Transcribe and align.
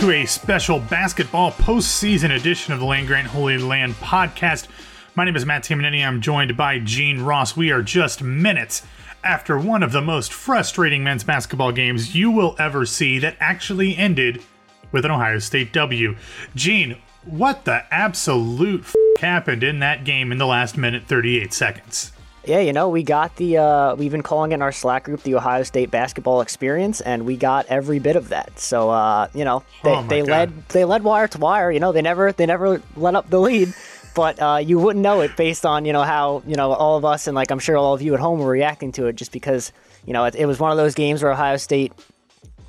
to 0.00 0.12
a 0.12 0.24
special 0.24 0.80
basketball 0.80 1.52
postseason 1.52 2.34
edition 2.34 2.72
of 2.72 2.80
the 2.80 2.86
Land 2.86 3.06
Grant 3.06 3.26
Holy 3.26 3.58
Land 3.58 3.92
podcast. 3.96 4.66
My 5.14 5.26
name 5.26 5.36
is 5.36 5.44
Matt 5.44 5.62
Tamanini. 5.62 6.02
I'm 6.02 6.22
joined 6.22 6.56
by 6.56 6.78
Gene 6.78 7.20
Ross. 7.20 7.54
We 7.54 7.70
are 7.70 7.82
just 7.82 8.22
minutes 8.22 8.82
after 9.22 9.58
one 9.58 9.82
of 9.82 9.92
the 9.92 10.00
most 10.00 10.32
frustrating 10.32 11.04
men's 11.04 11.22
basketball 11.22 11.70
games 11.70 12.14
you 12.14 12.30
will 12.30 12.56
ever 12.58 12.86
see 12.86 13.18
that 13.18 13.36
actually 13.40 13.94
ended 13.94 14.42
with 14.90 15.04
an 15.04 15.10
Ohio 15.10 15.38
State 15.38 15.70
W. 15.74 16.16
Gene, 16.54 16.96
what 17.26 17.66
the 17.66 17.84
absolute 17.92 18.80
f- 18.80 18.94
happened 19.20 19.62
in 19.62 19.80
that 19.80 20.04
game 20.04 20.32
in 20.32 20.38
the 20.38 20.46
last 20.46 20.78
minute 20.78 21.04
38 21.04 21.52
seconds? 21.52 22.12
Yeah, 22.44 22.60
you 22.60 22.72
know, 22.72 22.88
we 22.88 23.02
got 23.02 23.36
the, 23.36 23.58
uh, 23.58 23.94
we've 23.96 24.10
been 24.10 24.22
calling 24.22 24.52
it 24.52 24.54
in 24.54 24.62
our 24.62 24.72
Slack 24.72 25.04
group 25.04 25.22
the 25.22 25.34
Ohio 25.34 25.62
State 25.62 25.90
basketball 25.90 26.40
experience, 26.40 27.02
and 27.02 27.26
we 27.26 27.36
got 27.36 27.66
every 27.66 27.98
bit 27.98 28.16
of 28.16 28.30
that. 28.30 28.58
So, 28.58 28.88
uh, 28.88 29.28
you 29.34 29.44
know, 29.44 29.62
they, 29.84 29.90
oh 29.90 30.02
they 30.04 30.20
God. 30.20 30.28
led, 30.28 30.68
they 30.68 30.84
led 30.86 31.04
wire 31.04 31.28
to 31.28 31.38
wire. 31.38 31.70
You 31.70 31.80
know, 31.80 31.92
they 31.92 32.00
never, 32.00 32.32
they 32.32 32.46
never 32.46 32.80
let 32.96 33.14
up 33.14 33.28
the 33.28 33.38
lead, 33.38 33.74
but 34.14 34.40
uh, 34.40 34.56
you 34.56 34.78
wouldn't 34.78 35.02
know 35.02 35.20
it 35.20 35.36
based 35.36 35.66
on, 35.66 35.84
you 35.84 35.92
know, 35.92 36.02
how, 36.02 36.42
you 36.46 36.56
know, 36.56 36.72
all 36.72 36.96
of 36.96 37.04
us 37.04 37.26
and 37.26 37.34
like 37.34 37.50
I'm 37.50 37.58
sure 37.58 37.76
all 37.76 37.92
of 37.92 38.00
you 38.00 38.14
at 38.14 38.20
home 38.20 38.38
were 38.38 38.50
reacting 38.50 38.92
to 38.92 39.06
it 39.06 39.16
just 39.16 39.32
because, 39.32 39.70
you 40.06 40.14
know, 40.14 40.24
it, 40.24 40.34
it 40.34 40.46
was 40.46 40.58
one 40.58 40.70
of 40.70 40.78
those 40.78 40.94
games 40.94 41.22
where 41.22 41.32
Ohio 41.32 41.58
State 41.58 41.92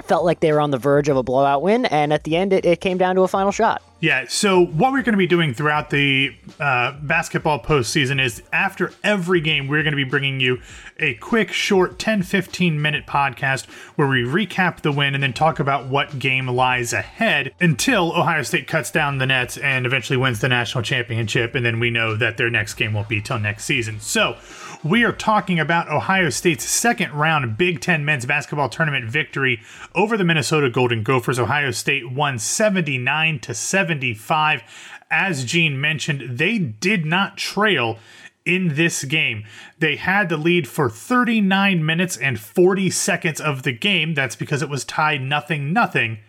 felt 0.03 0.25
like 0.25 0.41
they 0.41 0.51
were 0.51 0.59
on 0.59 0.71
the 0.71 0.77
verge 0.77 1.07
of 1.07 1.15
a 1.15 1.23
blowout 1.23 1.61
win, 1.61 1.85
and 1.85 2.11
at 2.11 2.25
the 2.25 2.35
end, 2.35 2.51
it, 2.51 2.65
it 2.65 2.81
came 2.81 2.97
down 2.97 3.15
to 3.15 3.21
a 3.21 3.27
final 3.27 3.51
shot. 3.51 3.81
Yeah, 4.01 4.25
so 4.27 4.65
what 4.65 4.93
we're 4.93 5.03
going 5.03 5.13
to 5.13 5.17
be 5.17 5.27
doing 5.27 5.53
throughout 5.53 5.91
the 5.91 6.35
uh, 6.59 6.93
basketball 7.03 7.61
postseason 7.61 8.19
is 8.19 8.41
after 8.51 8.91
every 9.03 9.41
game, 9.41 9.67
we're 9.67 9.83
going 9.83 9.91
to 9.91 9.95
be 9.95 10.03
bringing 10.03 10.39
you 10.39 10.59
a 10.97 11.13
quick, 11.15 11.51
short 11.51 11.99
10 11.99 12.23
15 12.23 12.81
minute 12.81 13.05
podcast 13.05 13.69
where 13.97 14.07
we 14.07 14.23
recap 14.23 14.81
the 14.81 14.91
win 14.91 15.13
and 15.13 15.21
then 15.21 15.33
talk 15.33 15.59
about 15.59 15.87
what 15.87 16.17
game 16.17 16.47
lies 16.47 16.93
ahead 16.93 17.53
until 17.61 18.11
Ohio 18.13 18.41
State 18.41 18.67
cuts 18.67 18.89
down 18.89 19.19
the 19.19 19.27
nets 19.27 19.55
and 19.57 19.85
eventually 19.85 20.17
wins 20.17 20.41
the 20.41 20.49
national 20.49 20.83
championship. 20.83 21.53
And 21.53 21.63
then 21.63 21.79
we 21.79 21.91
know 21.91 22.15
that 22.15 22.37
their 22.37 22.49
next 22.49 22.73
game 22.73 22.93
won't 22.93 23.07
be 23.07 23.21
till 23.21 23.37
next 23.37 23.65
season. 23.65 23.99
So 23.99 24.35
we 24.83 25.03
are 25.03 25.11
talking 25.11 25.59
about 25.59 25.89
Ohio 25.89 26.29
State's 26.29 26.63
second 26.63 27.13
round 27.13 27.57
Big 27.57 27.81
Ten 27.81 28.03
men's 28.03 28.25
basketball 28.25 28.69
tournament 28.69 29.05
victory 29.05 29.61
over 29.93 30.17
the 30.17 30.23
Minnesota 30.23 30.69
Golden 30.69 31.03
Gophers. 31.03 31.37
Ohio 31.37 31.71
State 31.71 32.11
won 32.11 32.39
79 32.39 33.39
to 33.39 33.53
75. 33.53 34.63
As 35.11 35.45
Gene 35.45 35.79
mentioned, 35.79 36.37
they 36.37 36.57
did 36.57 37.05
not 37.05 37.37
trail 37.37 37.99
in 38.43 38.75
this 38.75 39.03
game. 39.03 39.45
They 39.77 39.97
had 39.97 40.29
the 40.29 40.37
lead 40.37 40.67
for 40.67 40.89
39 40.89 41.85
minutes 41.85 42.17
and 42.17 42.39
40 42.39 42.89
seconds 42.89 43.39
of 43.39 43.61
the 43.61 43.73
game. 43.73 44.15
That's 44.15 44.35
because 44.35 44.63
it 44.63 44.69
was 44.69 44.83
tied 44.83 45.21
nothing 45.21 45.73
nothing 45.73 46.19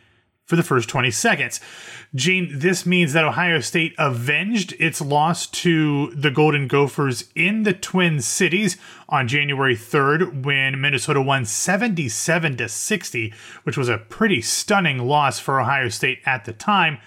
for 0.45 0.57
the 0.57 0.63
first 0.63 0.89
20 0.89 1.11
seconds. 1.11 1.61
Gene, 2.15 2.51
this 2.53 2.85
means 2.85 3.13
that 3.13 3.25
Ohio 3.25 3.61
State 3.61 3.95
avenged 3.99 4.75
its 4.79 5.01
loss 5.01 5.47
to 5.47 6.11
the 6.11 6.31
Golden 6.31 6.69
Gophers 6.69 7.31
in 7.35 7.63
the 7.63 7.73
Twin 7.73 8.21
Cities 8.21 8.77
on 9.09 9.29
January 9.29 9.77
3rd 9.77 10.45
when 10.45 10.81
Minnesota 10.81 11.23
won 11.23 11.45
77 11.45 12.57
to 12.57 12.69
60, 12.69 13.33
which 13.63 13.79
was 13.79 13.89
a 13.89 13.99
pretty 13.99 14.43
stunning 14.43 14.99
loss 14.99 15.39
for 15.39 15.61
Ohio 15.61 15.89
State 15.89 16.21
at 16.27 16.45
the 16.45 16.53
time. 16.53 16.99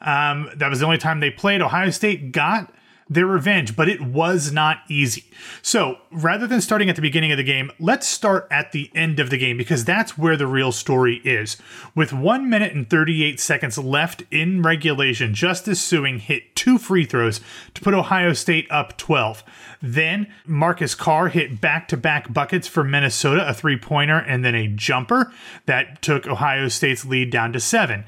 Um, 0.00 0.50
that 0.56 0.68
was 0.68 0.80
the 0.80 0.86
only 0.86 0.98
time 0.98 1.20
they 1.20 1.30
played. 1.30 1.62
Ohio 1.62 1.90
State 1.90 2.32
got 2.32 2.72
their 3.08 3.26
revenge, 3.26 3.76
but 3.76 3.88
it 3.88 4.00
was 4.00 4.52
not 4.52 4.78
easy. 4.88 5.24
So 5.62 5.98
rather 6.10 6.46
than 6.46 6.60
starting 6.60 6.88
at 6.88 6.96
the 6.96 7.02
beginning 7.02 7.32
of 7.32 7.36
the 7.36 7.44
game, 7.44 7.70
let's 7.78 8.06
start 8.06 8.48
at 8.50 8.72
the 8.72 8.90
end 8.94 9.20
of 9.20 9.30
the 9.30 9.38
game 9.38 9.58
because 9.58 9.84
that's 9.84 10.16
where 10.16 10.36
the 10.36 10.46
real 10.46 10.72
story 10.72 11.20
is. 11.24 11.56
With 11.94 12.12
one 12.12 12.48
minute 12.48 12.72
and 12.72 12.88
38 12.88 13.38
seconds 13.40 13.76
left 13.76 14.22
in 14.30 14.62
regulation, 14.62 15.34
Justice 15.34 15.86
Sueing 15.86 16.18
hit 16.18 16.56
two 16.56 16.78
free 16.78 17.04
throws 17.04 17.40
to 17.74 17.82
put 17.82 17.94
Ohio 17.94 18.32
State 18.32 18.66
up 18.70 18.96
12. 18.96 19.44
Then 19.82 20.32
Marcus 20.46 20.94
Carr 20.94 21.28
hit 21.28 21.60
back 21.60 21.88
to 21.88 21.96
back 21.96 22.32
buckets 22.32 22.66
for 22.66 22.84
Minnesota, 22.84 23.46
a 23.46 23.52
three 23.52 23.76
pointer 23.76 24.18
and 24.18 24.44
then 24.44 24.54
a 24.54 24.68
jumper 24.68 25.32
that 25.66 26.00
took 26.00 26.26
Ohio 26.26 26.68
State's 26.68 27.04
lead 27.04 27.30
down 27.30 27.52
to 27.52 27.60
seven. 27.60 28.04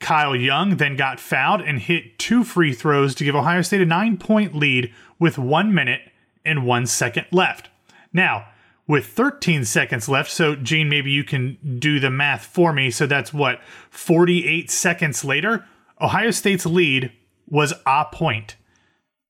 Kyle 0.00 0.36
Young 0.36 0.76
then 0.76 0.96
got 0.96 1.20
fouled 1.20 1.60
and 1.60 1.80
hit 1.80 2.18
two 2.18 2.44
free 2.44 2.72
throws 2.72 3.14
to 3.16 3.24
give 3.24 3.34
Ohio 3.34 3.62
State 3.62 3.80
a 3.80 3.86
nine 3.86 4.16
point 4.16 4.54
lead 4.54 4.92
with 5.18 5.38
one 5.38 5.74
minute 5.74 6.02
and 6.44 6.64
one 6.64 6.86
second 6.86 7.26
left. 7.32 7.68
Now, 8.12 8.48
with 8.86 9.06
13 9.06 9.64
seconds 9.64 10.08
left, 10.08 10.30
so 10.30 10.56
Gene, 10.56 10.88
maybe 10.88 11.10
you 11.10 11.24
can 11.24 11.58
do 11.78 12.00
the 12.00 12.10
math 12.10 12.46
for 12.46 12.72
me. 12.72 12.90
So 12.90 13.06
that's 13.06 13.34
what, 13.34 13.60
48 13.90 14.70
seconds 14.70 15.24
later? 15.24 15.66
Ohio 16.00 16.30
State's 16.30 16.64
lead 16.64 17.12
was 17.46 17.74
a 17.84 18.06
point. 18.06 18.56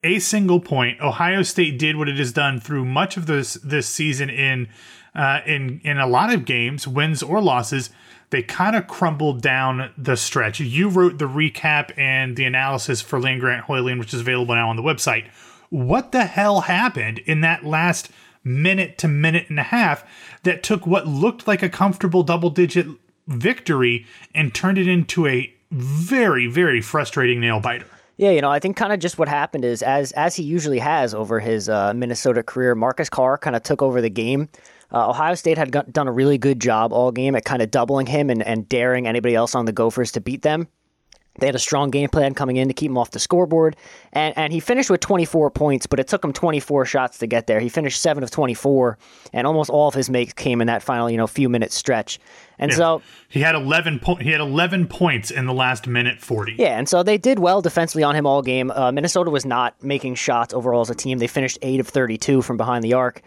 A 0.05 0.21
single 0.21 0.61
point. 0.61 1.01
Ohio 1.01 1.43
State 1.43 1.79
did 1.79 1.97
what 1.97 2.09
it 2.09 2.19
has 2.19 2.33
done 2.33 2.61
through 2.61 2.85
much 2.85 3.17
of 3.17 3.27
this 3.27 3.55
this 3.55 3.89
season 3.89 4.31
in 4.31 4.69
uh, 5.13 5.41
in 5.45 5.81
in 5.83 5.99
a 5.99 6.07
lot 6.07 6.33
of 6.33 6.45
games, 6.45 6.87
wins 6.87 7.21
or 7.21 7.43
losses 7.43 7.91
they 8.31 8.43
kind 8.43 8.77
of 8.77 8.87
crumbled 8.87 9.41
down 9.41 9.91
the 9.97 10.17
stretch. 10.17 10.61
You 10.61 10.89
wrote 10.89 11.19
the 11.19 11.29
recap 11.29 11.97
and 11.97 12.37
the 12.37 12.45
analysis 12.45 13.01
for 13.01 13.21
Land 13.21 13.41
Grant 13.41 13.65
Holy 13.65 13.81
Land, 13.83 14.01
which 14.01 14.13
is 14.13 14.21
available 14.21 14.55
now 14.55 14.69
on 14.69 14.77
the 14.77 14.83
website. 14.83 15.29
What 15.71 16.13
the 16.13 16.25
hell 16.25 16.63
happened 16.63 17.19
in 17.21 17.41
that 17.43 17.65
last 17.65 18.11
minute 18.45 18.99
to 18.99 19.09
minute 19.09 19.47
and 19.49 19.59
a 19.59 19.65
half 19.65 20.05
that 20.43 20.63
took 20.63 20.87
what 20.87 21.07
looked 21.07 21.47
like 21.47 21.63
a 21.63 21.69
comfortable 21.69 22.23
double 22.23 22.51
digit 22.51 22.87
victory 23.27 24.07
and 24.35 24.55
turned 24.55 24.79
it 24.79 24.89
into 24.89 25.27
a 25.27 25.53
very, 25.71 26.47
very 26.47 26.81
frustrating 26.81 27.41
nail 27.41 27.61
biter? 27.61 27.87
Yeah, 28.17 28.31
you 28.31 28.41
know, 28.41 28.51
I 28.51 28.59
think 28.59 28.77
kind 28.77 28.93
of 28.93 28.99
just 28.99 29.17
what 29.17 29.29
happened 29.29 29.65
is 29.65 29.81
as 29.81 30.11
as 30.13 30.35
he 30.35 30.43
usually 30.43 30.81
has 30.81 31.15
over 31.15 31.39
his 31.39 31.69
uh, 31.69 31.95
Minnesota 31.95 32.43
career, 32.43 32.75
Marcus 32.75 33.09
Carr 33.09 33.39
kind 33.39 33.55
of 33.55 33.63
took 33.63 33.81
over 33.81 34.01
the 34.01 34.11
game. 34.11 34.49
Uh, 34.93 35.11
Ohio 35.11 35.35
State 35.35 35.59
had 35.59 35.71
got, 35.71 35.93
done 35.93 36.09
a 36.09 36.13
really 36.13 36.39
good 36.39 36.61
job 36.61 36.93
all 36.93 37.13
game 37.13 37.35
at 37.37 37.45
kind 37.45 37.61
of 37.63 37.71
doubling 37.71 38.07
him 38.07 38.31
and, 38.31 38.43
and 38.43 38.69
daring 38.69 39.07
anybody 39.07 39.35
else 39.35 39.55
on 39.55 39.65
the 39.67 39.73
Gophers 39.73 40.13
to 40.13 40.21
beat 40.21 40.43
them. 40.43 40.69
They 41.41 41.47
had 41.47 41.55
a 41.55 41.61
strong 41.61 41.91
game 41.91 42.09
plan 42.09 42.35
coming 42.35 42.57
in 42.57 42.67
to 42.67 42.75
keep 42.75 42.91
him 42.91 42.99
off 42.99 43.13
the 43.13 43.21
scoreboard, 43.21 43.77
and 44.13 44.37
and 44.37 44.53
he 44.53 44.59
finished 44.59 44.91
with 44.91 44.99
24 45.01 45.53
points, 45.53 45.87
but 45.87 46.01
it 46.01 46.09
took 46.09 46.25
him 46.25 46.33
24 46.33 46.85
shots 46.85 47.19
to 47.19 47.29
get 47.29 47.47
there. 47.47 47.61
He 47.61 47.69
finished 47.69 48.03
seven 48.03 48.25
of 48.25 48.31
24, 48.33 48.99
and 49.33 49.47
almost 49.47 49.71
all 49.71 49.87
of 49.87 49.95
his 49.95 50.11
makes 50.11 50.33
came 50.33 50.61
in 50.61 50.67
that 50.67 50.83
final, 50.83 51.09
you 51.09 51.17
know, 51.17 51.29
few 51.29 51.49
minute 51.49 51.71
stretch. 51.71 52.19
And 52.59 52.75
so 52.75 53.03
he 53.29 53.39
had 53.39 53.55
11 53.55 54.01
po- 54.01 54.17
he 54.17 54.33
had 54.33 54.41
11 54.41 54.89
points 54.89 55.31
in 55.31 55.47
the 55.47 55.53
last 55.53 55.87
minute 55.87 56.21
40. 56.21 56.57
yeah, 56.59 56.77
and 56.77 56.89
so 56.89 57.05
they 57.05 57.17
did 57.17 57.39
well 57.39 57.63
defensively 57.63 58.03
on 58.03 58.17
him 58.17 58.27
all 58.27 58.43
game. 58.43 58.73
Uh, 58.73 58.91
Minnesota 58.91 59.31
was 59.31 59.45
not 59.47 59.81
making 59.81 60.17
shots 60.17 60.53
overall 60.53 60.81
as 60.81 60.91
a 60.91 60.95
team. 60.97 61.19
They 61.19 61.29
finished 61.29 61.57
eight 61.63 61.79
of 61.79 61.87
thirty-two 61.87 62.43
from 62.43 62.57
behind 62.57 62.83
the 62.83 62.95
arc, 62.95 63.23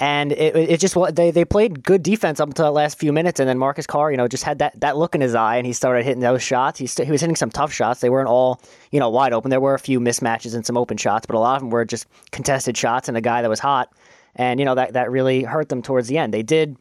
and 0.00 0.32
it, 0.32 0.56
it 0.56 0.80
just 0.80 0.96
they 1.14 1.30
they 1.30 1.44
played 1.44 1.82
good 1.82 2.02
defense 2.02 2.40
up 2.40 2.48
until 2.48 2.64
the 2.66 2.72
last 2.72 2.98
few 2.98 3.12
minutes, 3.12 3.40
and 3.40 3.48
then 3.48 3.58
Marcus 3.58 3.86
Carr, 3.86 4.10
you 4.10 4.16
know, 4.16 4.28
just 4.28 4.44
had 4.44 4.58
that, 4.58 4.78
that 4.80 4.96
look 4.96 5.14
in 5.14 5.20
his 5.20 5.34
eye, 5.34 5.56
and 5.56 5.66
he 5.66 5.72
started 5.72 6.04
hitting 6.04 6.20
those 6.20 6.42
shots. 6.42 6.78
He 6.78 6.86
st- 6.86 7.06
he 7.06 7.12
was 7.12 7.20
hitting 7.20 7.36
some 7.36 7.50
tough 7.50 7.72
shots. 7.72 8.00
They 8.00 8.10
weren't 8.10 8.28
all 8.28 8.60
you 8.90 9.00
know 9.00 9.10
wide 9.10 9.32
open. 9.32 9.50
There 9.50 9.60
were 9.60 9.74
a 9.74 9.78
few 9.78 10.00
mismatches 10.00 10.54
and 10.54 10.64
some 10.64 10.76
open 10.76 10.96
shots, 10.96 11.26
but 11.26 11.36
a 11.36 11.38
lot 11.38 11.56
of 11.56 11.62
them 11.62 11.70
were 11.70 11.84
just 11.84 12.06
contested 12.32 12.76
shots 12.76 13.08
and 13.08 13.16
a 13.16 13.20
guy 13.20 13.42
that 13.42 13.48
was 13.48 13.60
hot, 13.60 13.92
and 14.36 14.58
you 14.60 14.66
know 14.66 14.74
that 14.74 14.94
that 14.94 15.10
really 15.10 15.42
hurt 15.42 15.68
them 15.68 15.82
towards 15.82 16.08
the 16.08 16.18
end. 16.18 16.34
They 16.34 16.42
did 16.42 16.76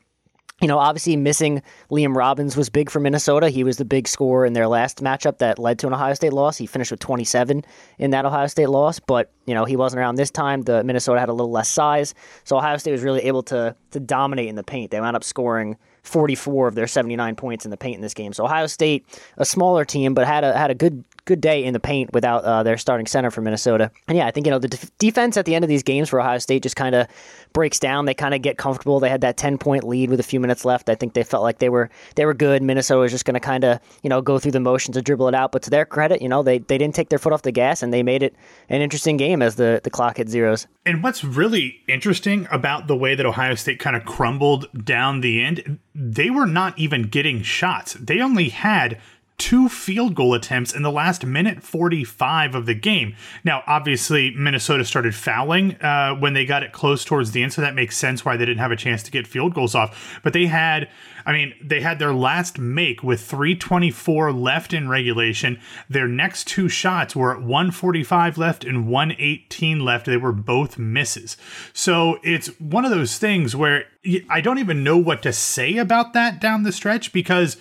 you 0.63 0.67
know, 0.69 0.79
obviously 0.79 1.17
missing 1.17 1.61
Liam 1.91 2.15
Robbins 2.15 2.55
was 2.55 2.69
big 2.69 2.89
for 2.89 3.01
Minnesota. 3.01 3.49
He 3.49 3.65
was 3.65 3.75
the 3.75 3.83
big 3.83 4.07
scorer 4.07 4.45
in 4.45 4.53
their 4.53 4.69
last 4.69 5.03
matchup 5.03 5.39
that 5.39 5.59
led 5.59 5.77
to 5.79 5.87
an 5.87 5.93
Ohio 5.93 6.13
State 6.13 6.31
loss. 6.31 6.57
He 6.57 6.65
finished 6.65 6.89
with 6.89 7.01
27 7.01 7.65
in 7.99 8.11
that 8.11 8.23
Ohio 8.23 8.47
State 8.47 8.69
loss, 8.69 8.97
but 8.97 9.29
you 9.45 9.53
know 9.53 9.65
he 9.65 9.75
wasn't 9.75 9.99
around 9.99 10.15
this 10.15 10.31
time. 10.31 10.61
The 10.61 10.81
Minnesota 10.85 11.19
had 11.19 11.27
a 11.27 11.33
little 11.33 11.51
less 11.51 11.67
size, 11.67 12.13
so 12.45 12.55
Ohio 12.55 12.77
State 12.77 12.93
was 12.93 13.03
really 13.03 13.23
able 13.23 13.43
to 13.43 13.75
to 13.91 13.99
dominate 13.99 14.47
in 14.47 14.55
the 14.55 14.63
paint. 14.63 14.91
They 14.91 15.01
wound 15.01 15.17
up 15.17 15.25
scoring 15.25 15.77
44 16.03 16.69
of 16.69 16.75
their 16.75 16.87
79 16.87 17.35
points 17.35 17.65
in 17.65 17.71
the 17.71 17.77
paint 17.77 17.95
in 17.95 18.01
this 18.01 18.13
game. 18.13 18.31
So 18.31 18.45
Ohio 18.45 18.67
State, 18.67 19.05
a 19.35 19.43
smaller 19.43 19.83
team, 19.83 20.13
but 20.13 20.25
had 20.25 20.45
a 20.45 20.57
had 20.57 20.71
a 20.71 20.75
good 20.75 21.03
good 21.25 21.39
day 21.39 21.63
in 21.63 21.73
the 21.73 21.79
paint 21.79 22.11
without 22.13 22.43
uh, 22.43 22.63
their 22.63 22.77
starting 22.77 23.05
center 23.05 23.31
for 23.31 23.41
Minnesota. 23.41 23.91
And 24.07 24.17
yeah, 24.17 24.27
I 24.27 24.31
think 24.31 24.45
you 24.45 24.51
know 24.51 24.59
the 24.59 24.67
def- 24.67 24.97
defense 24.97 25.37
at 25.37 25.45
the 25.45 25.55
end 25.55 25.63
of 25.63 25.69
these 25.69 25.83
games 25.83 26.09
for 26.09 26.19
Ohio 26.19 26.37
State 26.39 26.63
just 26.63 26.75
kind 26.75 26.95
of 26.95 27.07
breaks 27.53 27.79
down. 27.79 28.05
They 28.05 28.13
kind 28.13 28.33
of 28.33 28.41
get 28.41 28.57
comfortable. 28.57 28.99
They 28.99 29.09
had 29.09 29.21
that 29.21 29.37
10 29.37 29.57
point 29.57 29.83
lead 29.83 30.09
with 30.09 30.19
a 30.19 30.23
few 30.23 30.39
minutes 30.39 30.65
left. 30.65 30.89
I 30.89 30.95
think 30.95 31.13
they 31.13 31.23
felt 31.23 31.43
like 31.43 31.59
they 31.59 31.69
were 31.69 31.89
they 32.15 32.25
were 32.25 32.33
good. 32.33 32.61
Minnesota 32.61 33.01
was 33.01 33.11
just 33.11 33.25
going 33.25 33.35
to 33.35 33.39
kind 33.39 33.63
of 33.63 33.79
you 34.01 34.09
know 34.09 34.21
go 34.21 34.39
through 34.39 34.51
the 34.51 34.59
motions 34.59 34.97
and 34.97 35.05
dribble 35.05 35.27
it 35.27 35.35
out. 35.35 35.51
But 35.51 35.61
to 35.63 35.69
their 35.69 35.85
credit, 35.85 36.21
you 36.21 36.29
know 36.29 36.43
they 36.43 36.59
they 36.59 36.77
didn't 36.77 36.95
take 36.95 37.09
their 37.09 37.19
foot 37.19 37.33
off 37.33 37.43
the 37.43 37.51
gas 37.51 37.81
and 37.81 37.93
they 37.93 38.03
made 38.03 38.23
it 38.23 38.35
an 38.69 38.81
interesting 38.81 39.17
game 39.17 39.41
as 39.41 39.55
the 39.55 39.81
the 39.83 39.89
clock 39.89 40.17
hit 40.17 40.29
zeros. 40.29 40.67
And 40.85 41.01
what's 41.01 41.23
really 41.23 41.81
interesting 41.87 42.47
about 42.51 42.87
the 42.87 42.95
way 42.95 43.15
that 43.15 43.25
Ohio 43.25 43.55
State 43.55 43.79
kind 43.79 43.95
of 43.95 44.03
crumbled 44.05 44.67
down 44.83 45.21
the 45.21 45.41
end, 45.41 45.79
they 45.95 46.29
were 46.29 46.47
not 46.47 46.77
even 46.77 47.03
getting 47.03 47.41
shots. 47.41 47.93
They 47.93 48.19
only 48.19 48.49
had 48.49 48.99
two 49.43 49.67
field 49.67 50.15
goal 50.15 50.33
attempts 50.33 50.73
in 50.73 50.83
the 50.83 50.91
last 50.91 51.25
minute 51.25 51.61
45 51.61 52.55
of 52.55 52.65
the 52.65 52.73
game. 52.73 53.13
Now, 53.43 53.61
obviously, 53.67 54.31
Minnesota 54.31 54.85
started 54.85 55.13
fouling 55.13 55.75
uh, 55.81 56.15
when 56.15 56.33
they 56.33 56.45
got 56.45 56.63
it 56.63 56.71
close 56.71 57.03
towards 57.03 57.31
the 57.31 57.43
end, 57.43 57.51
so 57.51 57.61
that 57.61 57.75
makes 57.75 57.97
sense 57.97 58.23
why 58.23 58.37
they 58.37 58.45
didn't 58.45 58.61
have 58.61 58.71
a 58.71 58.77
chance 58.77 59.03
to 59.03 59.11
get 59.11 59.27
field 59.27 59.53
goals 59.53 59.75
off. 59.75 60.17
But 60.23 60.31
they 60.31 60.45
had, 60.45 60.87
I 61.25 61.33
mean, 61.33 61.53
they 61.61 61.81
had 61.81 61.99
their 61.99 62.13
last 62.13 62.57
make 62.57 63.03
with 63.03 63.19
324 63.19 64.31
left 64.31 64.71
in 64.71 64.87
regulation. 64.87 65.59
Their 65.89 66.07
next 66.07 66.47
two 66.47 66.69
shots 66.69 67.13
were 67.13 67.33
at 67.33 67.41
145 67.41 68.37
left 68.37 68.63
and 68.63 68.87
118 68.87 69.81
left. 69.81 70.05
They 70.05 70.15
were 70.15 70.31
both 70.31 70.77
misses. 70.77 71.35
So 71.73 72.17
it's 72.23 72.47
one 72.61 72.85
of 72.85 72.91
those 72.91 73.17
things 73.17 73.57
where 73.57 73.87
I 74.29 74.39
don't 74.39 74.59
even 74.59 74.85
know 74.85 74.97
what 74.97 75.21
to 75.23 75.33
say 75.33 75.75
about 75.75 76.13
that 76.13 76.39
down 76.39 76.63
the 76.63 76.71
stretch 76.71 77.11
because 77.11 77.57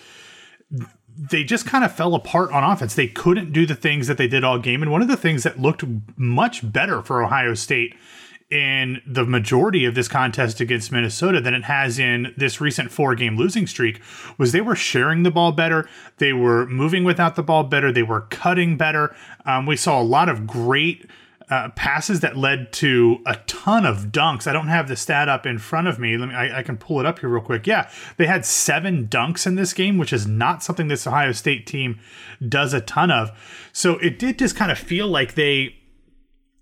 they 1.17 1.44
just 1.44 1.67
kind 1.67 1.85
of 1.85 1.94
fell 1.94 2.14
apart 2.14 2.53
on 2.53 2.64
offense. 2.64 2.94
They 2.94 3.06
couldn't 3.06 3.53
do 3.53 3.67
the 3.67 3.75
things 3.75 4.06
that 4.06 4.17
they 4.19 4.29
did 4.29 4.44
all 4.44 4.59
game. 4.59 4.82
And 4.82 4.91
one 4.91 5.03
of 5.03 5.09
the 5.09 5.17
things 5.17 5.43
that 5.43 5.61
looked 5.61 5.85
much 6.17 6.70
better 6.73 7.03
for 7.03 7.23
Ohio 7.23 7.55
State 7.55 7.94
in 8.50 9.00
the 9.06 9.25
majority 9.25 9.87
of 9.87 9.94
this 9.94 10.09
contest 10.09 10.61
against 10.61 10.93
Minnesota 10.93 11.41
than 11.41 11.55
it 11.55 11.64
has 11.64 11.99
in 11.99 12.35
this 12.37 12.61
recent 12.61 12.91
four 12.91 13.14
game 13.14 13.37
losing 13.37 13.67
streak 13.67 13.99
was 14.37 14.53
they 14.53 14.61
were 14.61 14.76
sharing 14.76 15.23
the 15.23 15.31
ball 15.31 15.53
better. 15.53 15.88
They 16.19 16.35
were 16.35 16.67
moving 16.67 17.03
without 17.03 17.35
the 17.35 17.43
ball 17.43 17.64
better. 17.64 17.91
They 17.91 18.03
were 18.03 18.23
cutting 18.23 18.76
better. 18.76 19.17
Um, 19.47 19.64
we 19.64 19.76
saw 19.76 20.00
a 20.00 20.05
lot 20.05 20.29
of 20.29 20.47
great 20.47 21.06
uh, 21.52 21.69
passes 21.70 22.20
that 22.20 22.34
led 22.34 22.72
to 22.72 23.20
a 23.26 23.37
ton 23.46 23.84
of 23.84 24.06
dunks. 24.06 24.46
I 24.46 24.54
don't 24.54 24.69
have 24.69 24.88
the 24.88 24.96
stat 24.96 25.28
up 25.28 25.44
in 25.44 25.58
front 25.58 25.87
of 25.87 25.99
me. 25.99 26.16
Let 26.16 26.31
me. 26.31 26.34
I, 26.34 26.60
I, 26.60 26.62
can 26.62 26.78
pull 26.78 26.99
it 26.99 27.04
up 27.04 27.19
here 27.19 27.28
real 27.28 27.43
quick. 27.43 27.66
Yeah, 27.66 27.90
they 28.16 28.25
had 28.25 28.46
seven 28.46 29.06
dunks 29.06 29.46
in 29.46 29.54
this 29.54 29.75
game, 29.75 29.99
which 29.99 30.14
is 30.14 30.26
not 30.26 30.62
something 30.62 30.88
this 30.88 31.06
Ohio 31.06 31.32
State 31.32 31.66
team 31.66 32.00
does 32.49 32.72
a 32.72 32.81
ton 32.81 33.10
of. 33.10 33.31
So 33.70 33.99
it 33.99 34.19
did 34.19 34.38
just 34.38 34.56
kind 34.56 34.72
of 34.72 34.78
feel 34.78 35.08
like 35.08 35.34
they 35.34 35.76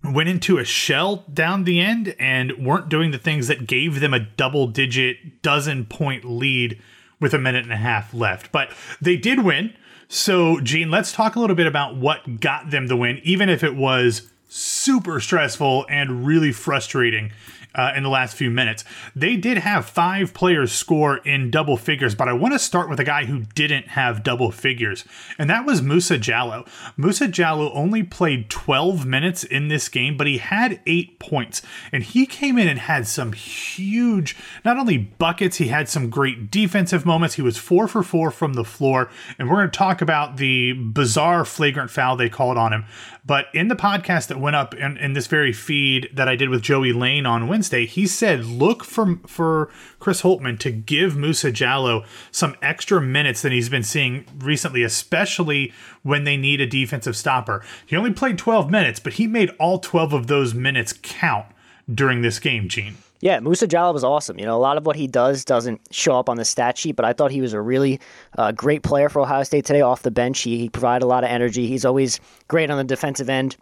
went 0.03 0.29
into 0.29 0.59
a 0.59 0.65
shell 0.65 1.25
down 1.33 1.63
the 1.63 1.79
end 1.79 2.17
and 2.19 2.67
weren't 2.67 2.89
doing 2.89 3.13
the 3.13 3.19
things 3.19 3.47
that 3.47 3.69
gave 3.69 4.01
them 4.01 4.13
a 4.13 4.19
double 4.19 4.67
digit 4.67 5.41
dozen 5.41 5.85
point 5.85 6.25
lead 6.25 6.83
with 7.21 7.33
a 7.33 7.39
minute 7.39 7.63
and 7.63 7.73
a 7.73 7.77
half 7.77 8.13
left. 8.13 8.51
But 8.51 8.73
they 9.01 9.17
did 9.17 9.45
win. 9.45 9.73
So, 10.09 10.59
Gene, 10.59 10.91
let's 10.91 11.13
talk 11.13 11.37
a 11.37 11.39
little 11.39 11.55
bit 11.55 11.69
about 11.69 11.95
what 11.95 12.41
got 12.41 12.71
them 12.73 12.89
the 12.89 12.97
win, 12.97 13.21
even 13.23 13.49
if 13.49 13.63
it 13.63 13.77
was 13.77 14.29
super 14.51 15.21
stressful 15.21 15.87
and 15.89 16.27
really 16.27 16.51
frustrating 16.51 17.31
uh, 17.75 17.93
in 17.97 18.03
the 18.03 18.09
last 18.09 18.37
few 18.37 18.51
minutes. 18.51 18.85
They 19.15 19.37
did 19.37 19.59
have 19.59 19.87
five 19.87 20.35
players 20.35 20.73
score 20.73 21.19
in 21.19 21.51
double 21.51 21.77
figures, 21.77 22.15
but 22.15 22.29
I 22.29 22.33
want 22.33 22.55
to 22.55 22.59
start 22.59 22.89
with 22.89 23.01
a 23.01 23.05
guy 23.05 23.25
who 23.25 23.41
didn't 23.55 23.89
have 23.89 24.23
double 24.23 24.51
figures, 24.51 25.05
and 25.39 25.49
that 25.51 25.67
was 25.67 25.83
Musa 25.83 26.19
Jallow. 26.19 26.65
Musa 26.97 27.29
Jallow 27.29 27.73
only 27.73 28.03
played 28.03 28.51
12 28.51 29.07
minutes 29.07 29.45
in 29.45 29.69
this 29.69 29.89
game, 29.89 30.17
but 30.17 30.27
he 30.27 30.39
had 30.39 30.81
eight 30.87 31.19
points, 31.19 31.63
and 31.93 32.03
he 32.03 32.27
came 32.27 32.59
in 32.59 32.69
and 32.69 32.79
had 32.79 33.07
some 33.07 33.33
huge, 33.33 34.37
not 34.65 34.77
only 34.77 34.99
buckets, 34.99 35.57
he 35.57 35.69
had 35.69 35.89
some 35.89 36.11
great 36.11 36.51
defensive 36.51 37.07
moments. 37.07 37.35
He 37.37 37.43
was 37.43 37.57
four 37.57 37.89
for 37.89 38.03
four 38.03 38.31
from 38.31 38.55
the 38.55 38.65
floor, 38.65 39.11
and 39.39 39.49
we're 39.49 39.57
going 39.57 39.71
to 39.71 39.79
talk 39.79 40.03
about 40.03 40.37
the 40.37 40.73
bizarre 40.73 41.45
flagrant 41.45 41.91
foul 41.91 42.17
they 42.17 42.29
called 42.29 42.59
on 42.59 42.73
him. 42.73 42.85
But 43.25 43.47
in 43.55 43.69
the 43.69 43.77
podcast 43.77 44.29
that 44.29 44.41
went 44.41 44.57
up 44.57 44.75
in, 44.75 44.97
in 44.97 45.13
this 45.13 45.27
very 45.27 45.53
feed 45.53 46.09
that 46.15 46.29
I 46.29 46.37
did 46.37 46.49
with 46.49 46.63
Joey 46.63 46.93
Lane 46.93 47.27
on 47.27 47.49
Wednesday, 47.49 47.60
he 47.69 48.07
said 48.07 48.45
look 48.45 48.83
for 48.85 49.17
for 49.27 49.71
Chris 49.99 50.23
Holtmann 50.23 50.59
to 50.61 50.71
give 50.71 51.17
Musa 51.17 51.53
Jallow 51.53 52.05
some 52.31 52.57
extra 52.63 53.01
minutes 53.01 53.43
than 53.43 53.53
he's 53.53 53.69
been 53.69 53.83
seeing 53.83 54.25
recently, 54.39 54.83
especially 54.83 55.73
when 56.03 56.25
they 56.25 56.37
need 56.37 56.61
a 56.61 56.67
defensive 56.67 57.17
stopper. 57.17 57.63
He 57.87 57.97
only 57.97 58.13
played 58.13 58.39
12 58.39 58.71
minutes, 58.71 59.01
but 59.01 59.15
he 59.15 59.27
made 59.27 59.51
all 59.59 59.79
12 59.79 60.13
of 60.13 60.27
those 60.27 60.55
minutes 60.55 60.95
count 61.03 61.47
during 61.93 62.23
this 62.23 62.39
game, 62.39 62.69
Gene. 62.69 62.97
Yeah, 63.21 63.39
Musa 63.41 63.67
Jallow 63.67 63.93
was 63.93 64.03
awesome. 64.03 64.39
You 64.39 64.47
know, 64.47 64.57
a 64.57 64.59
lot 64.59 64.79
of 64.79 64.87
what 64.87 64.97
he 64.97 65.07
does 65.07 65.45
doesn't 65.45 65.81
show 65.91 66.19
up 66.19 66.31
on 66.31 66.39
the 66.39 66.45
stat 66.45 66.79
sheet, 66.79 66.97
but 66.97 67.05
I 67.05 67.13
thought 67.13 67.31
he 67.31 67.43
was 67.43 67.53
a 67.53 67.61
really 67.61 68.01
uh, 68.39 68.53
great 68.53 68.83
player 68.83 69.11
for 69.11 69.21
Ohio 69.21 69.43
State 69.43 69.67
today 69.67 69.83
off 69.83 70.03
the 70.03 70.11
bench. 70.11 70.41
He, 70.41 70.57
he 70.57 70.69
provided 70.71 71.05
a 71.05 71.09
lot 71.09 71.23
of 71.23 71.29
energy. 71.31 71.67
He's 71.67 71.85
always 71.85 72.19
great 72.49 72.71
on 72.71 72.79
the 72.79 72.85
defensive 72.85 73.29
end. 73.29 73.59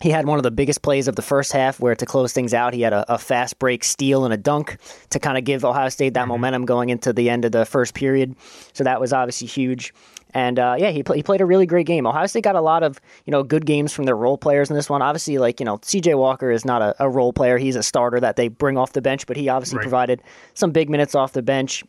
He 0.00 0.10
had 0.10 0.26
one 0.26 0.38
of 0.38 0.42
the 0.42 0.50
biggest 0.50 0.82
plays 0.82 1.08
of 1.08 1.16
the 1.16 1.22
first 1.22 1.52
half 1.52 1.78
where 1.78 1.94
to 1.94 2.04
close 2.04 2.32
things 2.32 2.52
out, 2.52 2.74
he 2.74 2.82
had 2.82 2.92
a, 2.92 3.14
a 3.14 3.18
fast 3.18 3.58
break 3.58 3.84
steal 3.84 4.24
and 4.24 4.34
a 4.34 4.36
dunk 4.36 4.76
to 5.10 5.18
kind 5.18 5.38
of 5.38 5.44
give 5.44 5.64
Ohio 5.64 5.88
State 5.88 6.14
that 6.14 6.22
mm-hmm. 6.22 6.30
momentum 6.30 6.64
going 6.64 6.90
into 6.90 7.12
the 7.12 7.30
end 7.30 7.44
of 7.44 7.52
the 7.52 7.64
first 7.64 7.94
period. 7.94 8.34
So 8.72 8.84
that 8.84 9.00
was 9.00 9.12
obviously 9.12 9.46
huge. 9.46 9.94
And 10.34 10.58
uh, 10.58 10.74
yeah, 10.76 10.90
he, 10.90 11.04
play, 11.04 11.18
he 11.18 11.22
played 11.22 11.40
a 11.40 11.46
really 11.46 11.64
great 11.64 11.86
game. 11.86 12.06
Ohio 12.06 12.26
State 12.26 12.42
got 12.42 12.56
a 12.56 12.60
lot 12.60 12.82
of 12.82 13.00
you 13.24 13.30
know 13.30 13.44
good 13.44 13.64
games 13.64 13.92
from 13.92 14.04
their 14.04 14.16
role 14.16 14.36
players 14.36 14.68
in 14.68 14.74
this 14.74 14.90
one. 14.90 15.00
Obviously, 15.00 15.38
like 15.38 15.60
you 15.60 15.66
know, 15.66 15.78
C.J. 15.82 16.14
Walker 16.16 16.50
is 16.50 16.64
not 16.64 16.82
a, 16.82 16.94
a 16.98 17.08
role 17.08 17.32
player; 17.32 17.56
he's 17.56 17.76
a 17.76 17.84
starter 17.84 18.18
that 18.18 18.34
they 18.34 18.48
bring 18.48 18.76
off 18.76 18.92
the 18.92 19.00
bench. 19.00 19.26
But 19.28 19.36
he 19.36 19.48
obviously 19.48 19.78
right. 19.78 19.84
provided 19.84 20.22
some 20.54 20.72
big 20.72 20.90
minutes 20.90 21.14
off 21.14 21.32
the 21.32 21.42
bench. 21.42 21.84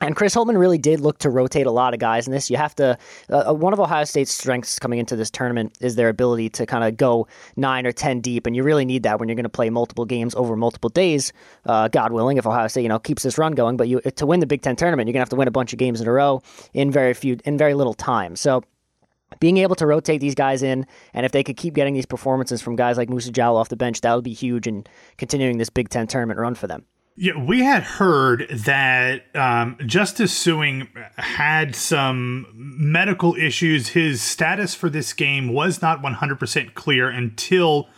And 0.00 0.14
Chris 0.14 0.34
Holtmann 0.34 0.58
really 0.58 0.78
did 0.78 1.00
look 1.00 1.18
to 1.18 1.30
rotate 1.30 1.66
a 1.66 1.72
lot 1.72 1.92
of 1.92 1.98
guys 1.98 2.28
in 2.28 2.32
this. 2.32 2.50
You 2.50 2.56
have 2.56 2.74
to. 2.76 2.96
Uh, 3.28 3.50
uh 3.50 3.54
one 3.54 3.72
of 3.72 3.80
Ohio 3.80 4.04
State's 4.04 4.32
strengths 4.32 4.78
coming 4.78 4.98
into 5.00 5.16
this 5.16 5.30
tournament 5.30 5.76
is 5.80 5.96
their 5.96 6.08
ability 6.08 6.50
to 6.50 6.66
kind 6.66 6.84
of 6.84 6.96
go 6.96 7.26
nine 7.56 7.84
or 7.84 7.92
ten 7.92 8.20
deep, 8.20 8.46
and 8.46 8.54
you 8.54 8.62
really 8.62 8.84
need 8.84 9.02
that 9.02 9.18
when 9.18 9.28
you're 9.28 9.36
going 9.36 9.42
to 9.44 9.48
play 9.48 9.70
multiple 9.70 10.04
games 10.04 10.34
over 10.36 10.54
multiple 10.54 10.90
days. 10.90 11.32
Uh, 11.66 11.88
God 11.88 12.12
willing, 12.12 12.36
if 12.36 12.46
Ohio 12.46 12.68
State 12.68 12.82
you 12.82 12.88
know 12.88 13.00
keeps 13.00 13.24
this 13.24 13.38
run 13.38 13.52
going, 13.52 13.76
but 13.76 13.88
you 13.88 14.00
to 14.00 14.26
win 14.26 14.38
the 14.40 14.46
Big 14.46 14.62
Ten 14.62 14.76
tournament, 14.76 15.08
you're 15.08 15.14
going 15.14 15.20
to 15.20 15.24
have 15.24 15.30
to 15.30 15.36
win 15.36 15.48
a 15.48 15.52
bunch 15.52 15.72
of 15.72 15.78
games 15.78 16.00
in 16.00 16.06
a 16.06 16.12
row 16.12 16.42
in 16.72 16.92
very 16.92 17.12
few 17.12 17.38
in 17.44 17.58
very 17.58 17.74
little 17.74 17.94
time. 17.94 18.36
So 18.36 18.62
being 19.40 19.58
able 19.58 19.74
to 19.76 19.86
rotate 19.86 20.20
these 20.20 20.34
guys 20.34 20.62
in, 20.62 20.86
and 21.12 21.26
if 21.26 21.32
they 21.32 21.42
could 21.42 21.56
keep 21.56 21.74
getting 21.74 21.94
these 21.94 22.06
performances 22.06 22.62
from 22.62 22.76
guys 22.76 22.96
like 22.96 23.10
Musa 23.10 23.32
Jallow 23.32 23.58
off 23.58 23.68
the 23.68 23.76
bench, 23.76 24.00
that 24.02 24.14
would 24.14 24.24
be 24.24 24.32
huge 24.32 24.66
in 24.66 24.84
continuing 25.16 25.58
this 25.58 25.70
Big 25.70 25.88
Ten 25.88 26.06
tournament 26.06 26.38
run 26.38 26.54
for 26.54 26.68
them. 26.68 26.86
Yeah, 27.20 27.36
we 27.36 27.64
had 27.64 27.82
heard 27.82 28.46
that 28.48 29.24
um, 29.34 29.76
Justice 29.84 30.32
Sueing 30.32 30.86
had 31.16 31.74
some 31.74 32.46
medical 32.54 33.34
issues. 33.34 33.88
His 33.88 34.22
status 34.22 34.76
for 34.76 34.88
this 34.88 35.12
game 35.12 35.52
was 35.52 35.82
not 35.82 36.00
100% 36.00 36.74
clear 36.74 37.08
until 37.10 37.88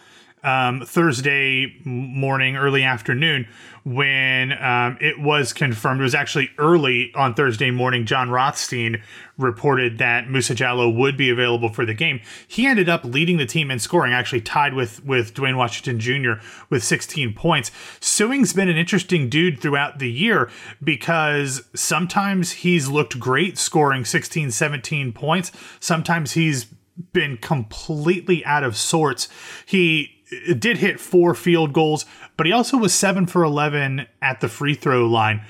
um, 0.42 0.82
Thursday 0.84 1.80
morning, 1.84 2.56
early 2.56 2.82
afternoon, 2.82 3.46
when 3.84 4.52
um, 4.62 4.98
it 5.00 5.18
was 5.20 5.52
confirmed. 5.52 6.00
It 6.00 6.04
was 6.04 6.14
actually 6.14 6.50
early 6.58 7.12
on 7.14 7.34
Thursday 7.34 7.70
morning. 7.70 8.06
Jon 8.06 8.30
Rothstein 8.30 9.02
reported 9.38 9.98
that 9.98 10.28
Musa 10.30 10.54
Jallow 10.54 10.88
would 10.88 11.16
be 11.16 11.30
available 11.30 11.70
for 11.70 11.86
the 11.86 11.94
game. 11.94 12.20
He 12.46 12.66
ended 12.66 12.88
up 12.88 13.04
leading 13.04 13.38
the 13.38 13.46
team 13.46 13.70
in 13.70 13.78
scoring, 13.78 14.12
actually 14.12 14.42
tied 14.42 14.74
with 14.74 15.04
with 15.04 15.34
Duane 15.34 15.56
Washington 15.56 15.98
Jr. 15.98 16.42
with 16.68 16.84
16 16.84 17.34
points. 17.34 17.70
Sueing's 18.00 18.52
been 18.52 18.68
an 18.68 18.76
interesting 18.76 19.28
dude 19.28 19.60
throughout 19.60 19.98
the 19.98 20.10
year 20.10 20.50
because 20.82 21.62
sometimes 21.74 22.52
he's 22.52 22.88
looked 22.88 23.18
great 23.18 23.58
scoring 23.58 24.04
16, 24.04 24.50
17 24.50 25.12
points. 25.12 25.52
Sometimes 25.80 26.32
he's 26.32 26.66
been 27.12 27.36
completely 27.38 28.44
out 28.44 28.62
of 28.62 28.76
sorts. 28.76 29.28
He 29.64 30.19
did 30.58 30.78
hit 30.78 31.00
four 31.00 31.34
field 31.34 31.72
goals, 31.72 32.04
but 32.36 32.46
he 32.46 32.52
also 32.52 32.76
was 32.76 32.94
seven 32.94 33.26
for 33.26 33.42
11 33.42 34.06
at 34.22 34.40
the 34.40 34.48
free 34.48 34.74
throw 34.74 35.06
line. 35.06 35.42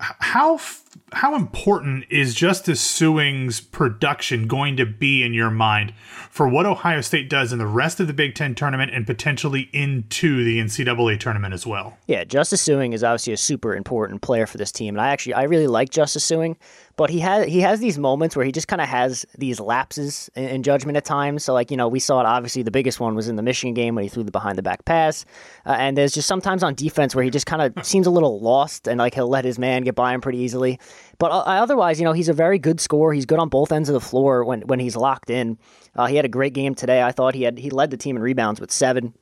How 0.00 0.60
how 1.12 1.34
important 1.34 2.04
is 2.10 2.34
Justice 2.34 2.80
Sueing's 2.80 3.60
production 3.60 4.46
going 4.46 4.76
to 4.76 4.86
be 4.86 5.22
in 5.24 5.32
your 5.32 5.50
mind 5.50 5.92
for 6.30 6.48
what 6.48 6.66
Ohio 6.66 7.00
State 7.00 7.28
does 7.28 7.52
in 7.52 7.58
the 7.58 7.66
rest 7.66 7.98
of 7.98 8.06
the 8.06 8.12
Big 8.12 8.34
Ten 8.34 8.54
tournament 8.54 8.92
and 8.92 9.06
potentially 9.06 9.70
into 9.72 10.44
the 10.44 10.58
NCAA 10.60 11.18
tournament 11.18 11.54
as 11.54 11.66
well? 11.66 11.96
Yeah, 12.06 12.24
Justice 12.24 12.66
Sueing 12.66 12.92
is 12.92 13.02
obviously 13.02 13.32
a 13.32 13.38
super 13.38 13.74
important 13.74 14.22
player 14.22 14.46
for 14.46 14.58
this 14.58 14.70
team, 14.70 14.94
and 14.94 15.00
I 15.00 15.08
actually 15.08 15.34
I 15.34 15.44
really 15.44 15.66
like 15.66 15.90
Justice 15.90 16.28
Sueing 16.30 16.56
but 16.98 17.10
he 17.10 17.20
has 17.20 17.46
he 17.46 17.60
has 17.60 17.78
these 17.78 17.96
moments 17.96 18.34
where 18.34 18.44
he 18.44 18.50
just 18.50 18.66
kind 18.66 18.82
of 18.82 18.88
has 18.88 19.24
these 19.38 19.60
lapses 19.60 20.28
in, 20.34 20.44
in, 20.46 20.62
judgment 20.64 20.96
at 20.96 21.04
times. 21.04 21.44
So 21.44 21.54
like 21.54 21.70
you 21.70 21.76
know 21.76 21.86
we 21.86 22.00
saw 22.00 22.18
it 22.20 22.26
obviously 22.26 22.64
the 22.64 22.72
biggest 22.72 22.98
one 22.98 23.14
was 23.14 23.28
in 23.28 23.36
the 23.36 23.42
Michigan 23.42 23.72
game 23.72 23.94
when 23.94 24.02
he 24.02 24.08
threw 24.08 24.24
the 24.24 24.32
behind 24.32 24.58
the 24.58 24.64
back 24.64 24.84
pass, 24.84 25.24
uh, 25.64 25.76
and 25.78 25.96
there's 25.96 26.12
just 26.12 26.26
sometimes 26.26 26.64
on 26.64 26.74
defense 26.74 27.14
where 27.14 27.22
he 27.22 27.30
just 27.30 27.46
kind 27.46 27.62
of 27.62 27.86
seems 27.86 28.08
a 28.08 28.10
little 28.10 28.40
lost 28.40 28.88
and 28.88 28.98
like 28.98 29.14
he'll 29.14 29.28
let 29.28 29.44
his 29.44 29.60
man 29.60 29.84
get 29.84 29.94
by 29.94 30.12
him 30.12 30.20
pretty 30.20 30.38
easily. 30.38 30.80
But 31.18 31.30
uh, 31.30 31.44
otherwise, 31.46 32.00
you 32.00 32.04
know, 32.04 32.12
he's 32.12 32.28
a 32.28 32.32
very 32.34 32.58
good 32.58 32.80
scorer. 32.80 33.12
He's 33.12 33.26
good 33.26 33.38
on 33.38 33.48
both 33.48 33.70
ends 33.70 33.88
of 33.88 33.92
the 33.92 34.00
floor 34.00 34.44
when 34.44 34.62
when 34.62 34.80
he's 34.80 34.96
locked 34.96 35.30
in. 35.30 35.56
Uh, 35.94 36.06
he 36.06 36.16
had 36.16 36.24
a 36.24 36.28
great 36.28 36.52
game 36.52 36.74
today. 36.74 37.00
I 37.00 37.12
thought 37.12 37.36
he 37.36 37.44
had 37.44 37.58
he 37.58 37.70
led 37.70 37.92
the 37.92 37.96
team 37.96 38.16
in 38.16 38.22
rebounds 38.22 38.60
with 38.60 38.72
seven. 38.72 39.14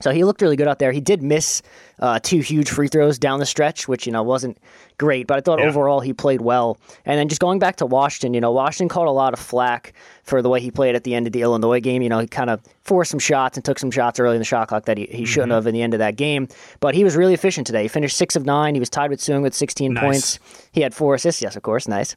So 0.00 0.10
he 0.10 0.24
looked 0.24 0.42
really 0.42 0.56
good 0.56 0.66
out 0.66 0.80
there. 0.80 0.90
He 0.90 1.00
did 1.00 1.22
miss 1.22 1.62
uh, 2.00 2.18
two 2.18 2.40
huge 2.40 2.68
free 2.68 2.88
throws 2.88 3.16
down 3.16 3.38
the 3.38 3.46
stretch, 3.46 3.86
which 3.86 4.06
you 4.06 4.12
know 4.12 4.24
wasn't 4.24 4.58
great, 4.98 5.28
but 5.28 5.38
I 5.38 5.40
thought 5.40 5.60
yeah. 5.60 5.66
overall 5.66 6.00
he 6.00 6.12
played 6.12 6.40
well. 6.40 6.78
And 7.04 7.18
then 7.18 7.28
just 7.28 7.40
going 7.40 7.60
back 7.60 7.76
to 7.76 7.86
Washington, 7.86 8.34
you 8.34 8.40
know, 8.40 8.50
Washington 8.50 8.88
caught 8.88 9.06
a 9.06 9.12
lot 9.12 9.32
of 9.32 9.38
flack 9.38 9.92
for 10.24 10.42
the 10.42 10.48
way 10.48 10.60
he 10.60 10.70
played 10.70 10.96
at 10.96 11.04
the 11.04 11.14
end 11.14 11.26
of 11.28 11.32
the 11.32 11.42
Illinois 11.42 11.80
game. 11.80 12.02
You 12.02 12.08
know, 12.08 12.18
he 12.18 12.26
kind 12.26 12.50
of 12.50 12.60
forced 12.82 13.12
some 13.12 13.20
shots 13.20 13.56
and 13.56 13.64
took 13.64 13.78
some 13.78 13.90
shots 13.90 14.18
early 14.18 14.34
in 14.34 14.40
the 14.40 14.44
shot 14.44 14.68
clock 14.68 14.86
that 14.86 14.98
he, 14.98 15.06
he 15.06 15.24
shouldn't 15.24 15.50
mm-hmm. 15.50 15.54
have 15.54 15.66
in 15.68 15.74
the 15.74 15.82
end 15.82 15.94
of 15.94 15.98
that 15.98 16.16
game. 16.16 16.48
But 16.80 16.96
he 16.96 17.04
was 17.04 17.14
really 17.14 17.34
efficient 17.34 17.66
today. 17.66 17.82
He 17.82 17.88
finished 17.88 18.16
six 18.16 18.34
of 18.34 18.44
nine. 18.44 18.74
He 18.74 18.80
was 18.80 18.90
tied 18.90 19.10
with 19.10 19.20
Sueing 19.20 19.42
with 19.42 19.54
16 19.54 19.94
nice. 19.94 20.02
points. 20.02 20.38
He 20.72 20.80
had 20.80 20.92
four 20.92 21.14
assists. 21.14 21.40
Yes, 21.40 21.54
of 21.54 21.62
course, 21.62 21.86
nice. 21.86 22.16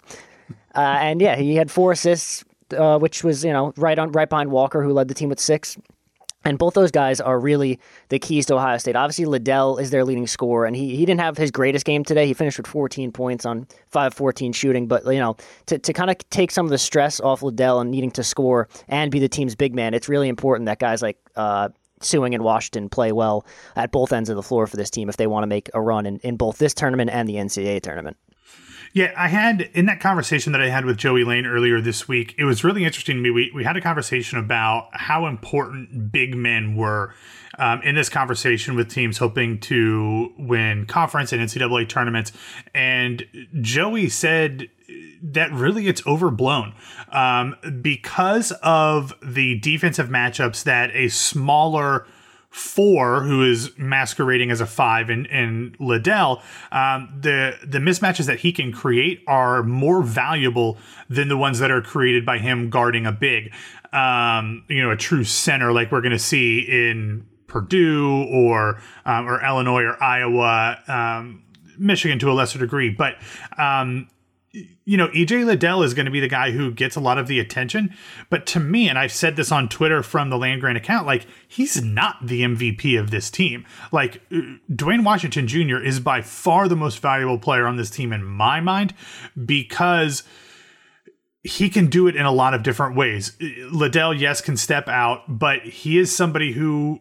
Uh, 0.76 0.98
and 1.00 1.22
yeah, 1.22 1.36
he 1.36 1.56
had 1.56 1.70
four 1.70 1.92
assists, 1.92 2.44
uh, 2.76 2.98
which 2.98 3.24
was 3.24 3.46
you 3.46 3.54
know 3.54 3.74
right 3.78 3.98
on 4.00 4.12
right 4.12 4.30
behind 4.30 4.52
Walker, 4.52 4.82
who 4.82 4.94
led 4.94 5.08
the 5.08 5.14
team 5.14 5.30
with 5.30 5.40
six. 5.40 5.78
And 6.48 6.58
both 6.58 6.76
those 6.76 6.92
guys 6.92 7.20
are 7.20 7.38
really 7.38 7.78
the 8.08 8.20
keys 8.20 8.46
to 8.46 8.56
Ohio 8.56 8.78
State. 8.78 8.96
Obviously, 8.96 9.26
Liddell 9.26 9.80
is 9.80 9.92
their 9.92 10.06
leading 10.06 10.28
scorer, 10.28 10.66
and 10.66 10.78
he, 10.78 10.96
he 10.96 11.06
didn't 11.06 11.20
have 11.20 11.36
his 11.36 11.52
greatest 11.52 11.86
game 11.86 12.06
today. 12.06 12.26
He 12.26 12.34
finished 12.34 12.58
with 12.58 12.68
14 12.68 13.12
points 13.12 13.46
on 13.46 13.68
5 13.88 14.14
14 14.14 14.54
shooting. 14.54 14.88
But, 14.88 15.06
you 15.06 15.20
know, 15.20 15.36
to, 15.66 15.78
to 15.78 15.92
kind 15.92 16.10
of 16.10 16.18
take 16.30 16.52
some 16.52 16.66
of 16.66 16.70
the 16.70 16.78
stress 16.78 17.20
off 17.20 17.44
Liddell 17.44 17.82
and 17.82 17.92
needing 17.92 18.12
to 18.12 18.24
score 18.24 18.70
and 18.88 19.12
be 19.12 19.20
the 19.20 19.28
team's 19.28 19.56
big 19.56 19.76
man, 19.76 19.94
it's 19.94 20.08
really 20.08 20.30
important 20.30 20.68
that 20.68 20.80
guys 20.80 21.02
like 21.02 21.18
uh, 21.36 21.68
Sueing 22.00 22.34
and 22.34 22.46
Washington 22.46 22.88
play 22.88 23.12
well 23.12 23.46
at 23.76 23.92
both 23.92 24.14
ends 24.14 24.30
of 24.30 24.38
the 24.38 24.44
floor 24.44 24.68
for 24.68 24.78
this 24.78 24.90
team 24.90 25.10
if 25.10 25.18
they 25.18 25.28
want 25.28 25.44
to 25.44 25.48
make 25.48 25.70
a 25.74 25.82
run 25.82 26.06
in, 26.06 26.18
in 26.20 26.38
both 26.38 26.60
this 26.60 26.74
tournament 26.74 27.10
and 27.12 27.28
the 27.28 27.36
NCAA 27.36 27.82
tournament. 27.82 28.16
Yeah, 28.98 29.14
I 29.16 29.28
had 29.28 29.70
in 29.76 29.86
that 29.86 30.00
conversation 30.00 30.54
that 30.54 30.62
I 30.64 30.70
had 30.70 30.84
with 30.84 30.98
Joey 30.98 31.24
Lane 31.24 31.46
earlier 31.46 31.80
this 31.80 32.08
week, 32.08 32.34
it 32.36 32.46
was 32.46 32.64
really 32.64 32.84
interesting 32.84 33.18
to 33.18 33.22
me. 33.22 33.30
We, 33.30 33.52
we 33.54 33.64
had 33.64 33.78
a 33.78 33.82
conversation 33.82 34.40
about 34.40 34.90
how 34.92 35.28
important 35.28 36.12
big 36.12 36.36
men 36.36 36.76
were 36.76 37.14
um, 37.60 37.80
in 37.84 37.94
this 37.94 38.10
conversation 38.10 38.76
with 38.76 38.90
teams 38.90 39.20
hoping 39.20 39.60
to 39.60 40.34
win 40.40 40.88
conference 40.88 41.32
and 41.32 41.40
NCAA 41.44 41.88
tournaments. 41.88 42.32
And 42.74 43.24
Joey 43.62 44.10
said 44.10 44.68
that 45.22 45.52
really 45.52 45.88
it's 45.88 46.04
overblown 46.08 46.74
um, 47.12 47.56
because 47.84 48.52
of 48.64 49.14
the 49.22 49.60
defensive 49.60 50.10
matchups 50.10 50.64
that 50.64 50.90
a 50.96 51.10
smaller 51.10 52.08
four, 52.50 53.24
who 53.24 53.44
is 53.44 53.72
masquerading 53.78 54.52
as 54.52 54.62
a 54.62 54.66
five, 54.66 55.10
and, 55.10 55.28
and 55.28 55.76
Liddell, 55.80 56.42
um, 56.72 57.14
the 57.20 57.58
the 57.66 57.80
mismatches 57.80 58.26
that 58.26 58.40
he 58.40 58.52
can 58.52 58.72
create 58.72 59.24
are 59.28 59.64
more 59.64 60.02
valuable 60.02 60.78
than 61.10 61.28
the 61.28 61.38
ones 61.38 61.60
that 61.60 61.72
are 61.72 61.82
created 61.82 62.26
by 62.26 62.38
him 62.38 62.70
guarding 62.70 63.06
a 63.06 63.12
big, 63.12 63.54
um, 63.94 64.64
you 64.68 64.82
know, 64.82 64.92
a 64.92 64.98
true 64.98 65.24
center 65.24 65.72
like 65.72 65.92
we're 65.92 66.02
going 66.02 66.12
to 66.12 66.20
see 66.20 66.60
in 66.60 67.26
Purdue 67.48 68.26
or 68.32 68.82
um, 69.06 69.28
or 69.28 69.44
Illinois 69.46 69.84
or 69.84 70.02
Iowa. 70.02 70.80
Um, 70.88 71.44
Michigan 71.80 72.18
to 72.20 72.32
a 72.32 72.34
lesser 72.34 72.58
degree, 72.58 72.90
but 72.90 73.18
um, 73.58 74.10
you 74.86 74.98
know, 74.98 75.10
EJ 75.10 75.46
Liddell 75.46 75.84
is 75.84 75.94
going 75.94 76.06
to 76.06 76.12
be 76.12 76.20
the 76.20 76.28
guy 76.28 76.52
who 76.52 76.72
gets 76.72 76.96
a 76.96 77.00
lot 77.00 77.18
of 77.18 77.28
the 77.28 77.40
attention. 77.40 77.94
But 78.30 78.46
to 78.48 78.60
me, 78.60 78.88
and 78.88 78.98
I've 78.98 79.12
said 79.12 79.36
this 79.36 79.52
on 79.52 79.70
Twitter 79.70 80.02
from 80.02 80.30
the 80.30 80.38
land 80.38 80.62
grant 80.62 80.78
account, 80.78 81.06
like 81.06 81.26
he's 81.48 81.82
not 81.84 82.16
the 82.26 82.42
MVP 82.42 83.00
of 83.00 83.12
this 83.12 83.30
team. 83.30 83.66
Like 83.92 84.22
Duane 84.74 85.04
Washington 85.04 85.48
Jr. 85.48 85.78
is 85.78 86.00
by 86.00 86.22
far 86.22 86.68
the 86.68 86.76
most 86.76 87.00
valuable 87.00 87.38
player 87.38 87.68
on 87.68 87.78
this 87.78 87.90
team 87.90 88.14
in 88.14 88.24
my 88.24 88.60
mind 88.60 88.94
because 89.46 90.24
he 91.44 91.70
can 91.70 91.88
do 91.88 92.08
it 92.08 92.16
in 92.16 92.26
a 92.26 92.32
lot 92.32 92.54
of 92.54 92.64
different 92.64 92.96
ways. 92.96 93.36
Liddell, 93.72 94.14
yes, 94.14 94.42
can 94.42 94.58
step 94.58 94.88
out, 94.88 95.24
but 95.28 95.62
he 95.64 95.98
is 95.98 96.16
somebody 96.16 96.54
who 96.54 97.00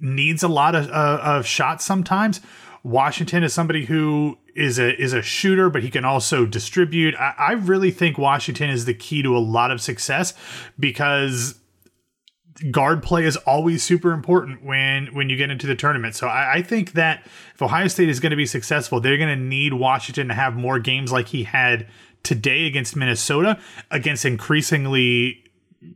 needs 0.00 0.42
a 0.42 0.48
lot 0.48 0.74
of, 0.74 0.88
uh, 0.90 1.20
of 1.22 1.46
shots 1.46 1.84
sometimes. 1.84 2.40
Washington 2.82 3.42
is 3.42 3.52
somebody 3.52 3.84
who 3.84 4.38
is 4.58 4.78
a 4.78 5.00
is 5.00 5.12
a 5.12 5.22
shooter, 5.22 5.70
but 5.70 5.82
he 5.82 5.90
can 5.90 6.04
also 6.04 6.44
distribute. 6.46 7.14
I, 7.16 7.34
I 7.38 7.52
really 7.52 7.90
think 7.90 8.18
Washington 8.18 8.70
is 8.70 8.84
the 8.84 8.94
key 8.94 9.22
to 9.22 9.36
a 9.36 9.38
lot 9.38 9.70
of 9.70 9.80
success 9.80 10.34
because 10.78 11.54
guard 12.72 13.02
play 13.02 13.24
is 13.24 13.36
always 13.36 13.82
super 13.82 14.12
important 14.12 14.64
when 14.64 15.06
when 15.14 15.30
you 15.30 15.36
get 15.36 15.50
into 15.50 15.66
the 15.66 15.76
tournament. 15.76 16.14
So 16.14 16.26
I, 16.26 16.54
I 16.54 16.62
think 16.62 16.92
that 16.92 17.24
if 17.54 17.62
Ohio 17.62 17.88
State 17.88 18.08
is 18.08 18.20
going 18.20 18.30
to 18.30 18.36
be 18.36 18.46
successful, 18.46 19.00
they're 19.00 19.16
going 19.16 19.36
to 19.36 19.44
need 19.44 19.74
Washington 19.74 20.28
to 20.28 20.34
have 20.34 20.56
more 20.56 20.78
games 20.78 21.12
like 21.12 21.28
he 21.28 21.44
had 21.44 21.86
today 22.22 22.66
against 22.66 22.96
Minnesota, 22.96 23.58
against 23.90 24.24
increasingly 24.24 25.44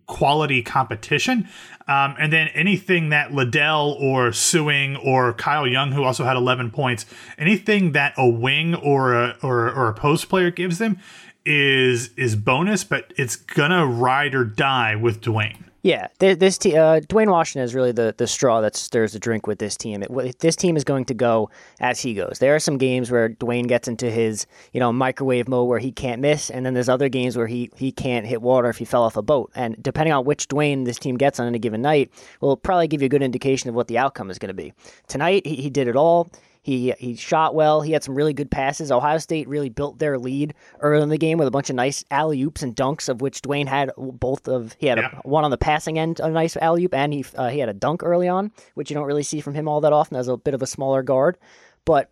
quality 0.06 0.62
competition. 0.62 1.48
Um, 1.88 2.14
and 2.18 2.32
then 2.32 2.48
anything 2.48 3.08
that 3.08 3.32
Liddell 3.32 3.96
or 3.98 4.28
Sueing 4.30 5.04
or 5.04 5.32
Kyle 5.32 5.66
Young, 5.66 5.92
who 5.92 6.04
also 6.04 6.24
had 6.24 6.36
11 6.36 6.70
points, 6.70 7.06
anything 7.38 7.92
that 7.92 8.14
a 8.16 8.28
wing 8.28 8.74
or 8.74 9.14
a, 9.14 9.36
or, 9.42 9.70
or 9.70 9.88
a 9.88 9.94
post 9.94 10.28
player 10.28 10.50
gives 10.50 10.78
them 10.78 10.98
is 11.44 12.10
is 12.16 12.36
bonus, 12.36 12.84
but 12.84 13.12
it's 13.16 13.34
gonna 13.34 13.84
ride 13.84 14.34
or 14.34 14.44
die 14.44 14.94
with 14.94 15.20
Duane. 15.20 15.71
Yeah, 15.84 16.06
this 16.20 16.64
uh, 16.64 17.00
Duane 17.08 17.28
Washington 17.28 17.64
is 17.64 17.74
really 17.74 17.90
the, 17.90 18.14
the 18.16 18.28
straw 18.28 18.60
that 18.60 18.76
stirs 18.76 19.14
the 19.14 19.18
drink 19.18 19.48
with 19.48 19.58
this 19.58 19.76
team. 19.76 20.04
It, 20.04 20.38
this 20.38 20.54
team 20.54 20.76
is 20.76 20.84
going 20.84 21.06
to 21.06 21.14
go 21.14 21.50
as 21.80 21.98
he 22.00 22.14
goes. 22.14 22.38
There 22.38 22.54
are 22.54 22.60
some 22.60 22.78
games 22.78 23.10
where 23.10 23.30
Duane 23.30 23.66
gets 23.66 23.88
into 23.88 24.08
his 24.08 24.46
you 24.72 24.78
know 24.78 24.92
microwave 24.92 25.48
mode 25.48 25.68
where 25.68 25.80
he 25.80 25.90
can't 25.90 26.20
miss, 26.20 26.50
and 26.50 26.64
then 26.64 26.74
there's 26.74 26.88
other 26.88 27.08
games 27.08 27.36
where 27.36 27.48
he 27.48 27.68
he 27.74 27.90
can't 27.90 28.24
hit 28.24 28.42
water 28.42 28.68
if 28.68 28.78
he 28.78 28.84
fell 28.84 29.02
off 29.02 29.16
a 29.16 29.22
boat. 29.22 29.50
And 29.56 29.76
depending 29.82 30.12
on 30.12 30.24
which 30.24 30.46
Duane 30.46 30.84
this 30.84 31.00
team 31.00 31.16
gets 31.16 31.40
on 31.40 31.48
any 31.48 31.58
given 31.58 31.82
night, 31.82 32.12
will 32.40 32.56
probably 32.56 32.86
give 32.86 33.02
you 33.02 33.06
a 33.06 33.08
good 33.08 33.22
indication 33.22 33.68
of 33.68 33.74
what 33.74 33.88
the 33.88 33.98
outcome 33.98 34.30
is 34.30 34.38
going 34.38 34.48
to 34.50 34.54
be. 34.54 34.72
Tonight 35.08 35.44
he, 35.44 35.56
he 35.56 35.68
did 35.68 35.88
it 35.88 35.96
all. 35.96 36.30
He 36.62 36.94
he 36.98 37.16
shot 37.16 37.56
well. 37.56 37.82
He 37.82 37.92
had 37.92 38.04
some 38.04 38.14
really 38.14 38.32
good 38.32 38.50
passes. 38.50 38.92
Ohio 38.92 39.18
State 39.18 39.48
really 39.48 39.68
built 39.68 39.98
their 39.98 40.16
lead 40.16 40.54
early 40.80 41.02
in 41.02 41.08
the 41.08 41.18
game 41.18 41.36
with 41.38 41.48
a 41.48 41.50
bunch 41.50 41.70
of 41.70 41.76
nice 41.76 42.04
alley 42.10 42.40
oops 42.42 42.62
and 42.62 42.74
dunks, 42.74 43.08
of 43.08 43.20
which 43.20 43.42
Duane 43.42 43.66
had 43.66 43.90
both 43.98 44.46
of. 44.46 44.76
He 44.78 44.86
had 44.86 44.98
yeah. 44.98 45.18
a, 45.24 45.28
one 45.28 45.44
on 45.44 45.50
the 45.50 45.58
passing 45.58 45.98
end, 45.98 46.20
a 46.20 46.30
nice 46.30 46.56
alley 46.56 46.84
oop, 46.84 46.94
and 46.94 47.12
he 47.12 47.24
uh, 47.36 47.48
he 47.48 47.58
had 47.58 47.68
a 47.68 47.74
dunk 47.74 48.04
early 48.04 48.28
on, 48.28 48.52
which 48.74 48.90
you 48.90 48.94
don't 48.94 49.06
really 49.06 49.24
see 49.24 49.40
from 49.40 49.54
him 49.54 49.66
all 49.66 49.80
that 49.80 49.92
often 49.92 50.16
as 50.16 50.28
a 50.28 50.36
bit 50.36 50.54
of 50.54 50.62
a 50.62 50.66
smaller 50.66 51.02
guard. 51.02 51.36
But 51.84 52.10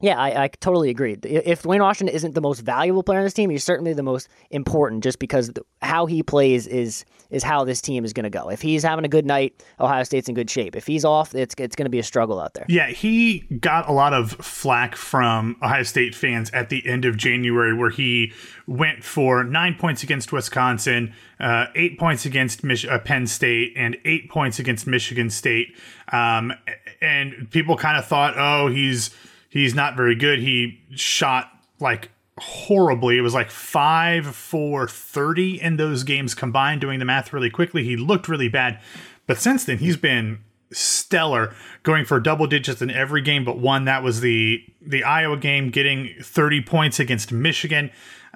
yeah, 0.00 0.18
I, 0.20 0.44
I, 0.44 0.48
totally 0.48 0.90
agree. 0.90 1.16
If 1.22 1.62
Duane 1.62 1.80
Washington 1.80 2.14
isn't 2.14 2.34
the 2.34 2.40
most 2.40 2.60
valuable 2.60 3.02
player 3.02 3.20
on 3.20 3.24
this 3.24 3.32
team, 3.32 3.48
he's 3.48 3.62
certainly 3.62 3.92
the 3.92 4.02
most 4.02 4.28
important 4.50 5.04
just 5.04 5.18
because 5.18 5.52
how 5.82 6.06
he 6.06 6.22
plays 6.22 6.66
is 6.66 7.04
is 7.30 7.42
how 7.42 7.64
this 7.64 7.80
team 7.80 8.04
is 8.04 8.12
going 8.12 8.24
to 8.24 8.30
go. 8.30 8.48
If 8.50 8.60
he's 8.60 8.82
having 8.82 9.04
a 9.04 9.08
good 9.08 9.24
night, 9.24 9.64
Ohio 9.80 10.02
State's 10.02 10.28
in 10.28 10.34
good 10.34 10.50
shape. 10.50 10.76
If 10.76 10.86
he's 10.86 11.04
off, 11.04 11.34
it's 11.34 11.54
it's 11.58 11.76
going 11.76 11.86
to 11.86 11.90
be 11.90 12.00
a 12.00 12.02
struggle 12.02 12.40
out 12.40 12.54
there. 12.54 12.66
Yeah, 12.68 12.88
he 12.88 13.40
got 13.60 13.88
a 13.88 13.92
lot 13.92 14.12
of 14.12 14.32
flack 14.32 14.96
from 14.96 15.56
Ohio 15.62 15.84
State 15.84 16.14
fans 16.14 16.50
at 16.50 16.70
the 16.70 16.86
end 16.86 17.04
of 17.04 17.16
January 17.16 17.74
where 17.74 17.90
he 17.90 18.32
went 18.66 19.04
for 19.04 19.44
9 19.44 19.74
points 19.76 20.02
against 20.02 20.32
Wisconsin, 20.32 21.14
uh, 21.38 21.66
8 21.74 21.98
points 21.98 22.26
against 22.26 22.64
Mich- 22.64 22.86
uh, 22.86 22.98
Penn 22.98 23.26
State 23.26 23.72
and 23.76 23.96
8 24.04 24.28
points 24.28 24.58
against 24.58 24.86
Michigan 24.86 25.30
State. 25.30 25.68
Um, 26.12 26.52
and 27.00 27.48
people 27.50 27.76
kind 27.76 27.96
of 27.96 28.06
thought, 28.06 28.34
"Oh, 28.36 28.68
he's 28.68 29.10
he's 29.54 29.74
not 29.74 29.96
very 29.96 30.14
good. 30.14 30.40
He 30.40 30.80
shot 30.90 31.50
like 31.80 32.10
horribly. 32.38 33.16
It 33.16 33.22
was 33.22 33.32
like 33.32 33.50
five 33.50 34.26
for 34.26 34.86
30 34.88 35.62
in 35.62 35.76
those 35.76 36.02
games 36.02 36.34
combined, 36.34 36.80
doing 36.80 36.98
the 36.98 37.04
math 37.04 37.32
really 37.32 37.50
quickly. 37.50 37.84
He 37.84 37.96
looked 37.96 38.28
really 38.28 38.48
bad. 38.48 38.80
But 39.26 39.38
since 39.38 39.64
then, 39.64 39.78
he's 39.78 39.96
been 39.96 40.40
stellar, 40.72 41.54
going 41.84 42.04
for 42.04 42.18
double 42.18 42.46
digits 42.46 42.82
in 42.82 42.90
every 42.90 43.22
game 43.22 43.44
but 43.44 43.58
one. 43.58 43.84
That 43.84 44.02
was 44.02 44.20
the 44.20 44.62
the 44.82 45.04
Iowa 45.04 45.36
game, 45.36 45.70
getting 45.70 46.14
30 46.20 46.60
points 46.62 47.00
against 47.00 47.32
Michigan. 47.32 47.90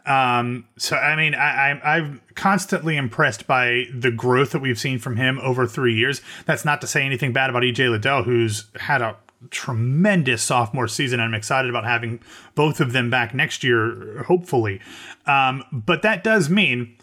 Um, 0.07 0.67
so 0.79 0.97
I 0.97 1.17
mean, 1.17 1.35
I, 1.35 1.73
I, 1.73 1.97
I'm 1.97 2.23
constantly 2.35 2.97
impressed 2.97 3.47
by 3.47 3.87
the 3.93 4.11
growth 4.11 4.53
that 4.53 4.61
we've 4.61 4.79
seen 4.79 4.99
from 4.99 5.17
him 5.17 5.39
over 5.43 5.67
three 5.67 5.95
years. 5.95 6.23
That's 6.47 6.65
not 6.65 6.81
to 6.81 6.87
say 6.87 7.05
anything 7.05 7.33
bad 7.33 7.51
about 7.51 7.63
EJ 7.65 7.91
Liddell, 7.91 8.23
who's 8.23 8.69
had 8.77 9.03
a 9.03 9.17
tremendous 9.51 10.43
sophomore 10.43 10.89
season. 10.89 11.21
I'm 11.21 11.35
excited 11.35 11.69
about 11.71 11.85
having 11.85 12.21
both 12.55 12.81
of 12.81 12.93
them 12.93 13.11
back 13.11 13.35
next 13.35 13.63
year, 13.63 14.25
hopefully. 14.27 14.81
Um, 15.27 15.65
but 15.73 16.03
that 16.03 16.25
does 16.25 16.51
mean 16.51 16.97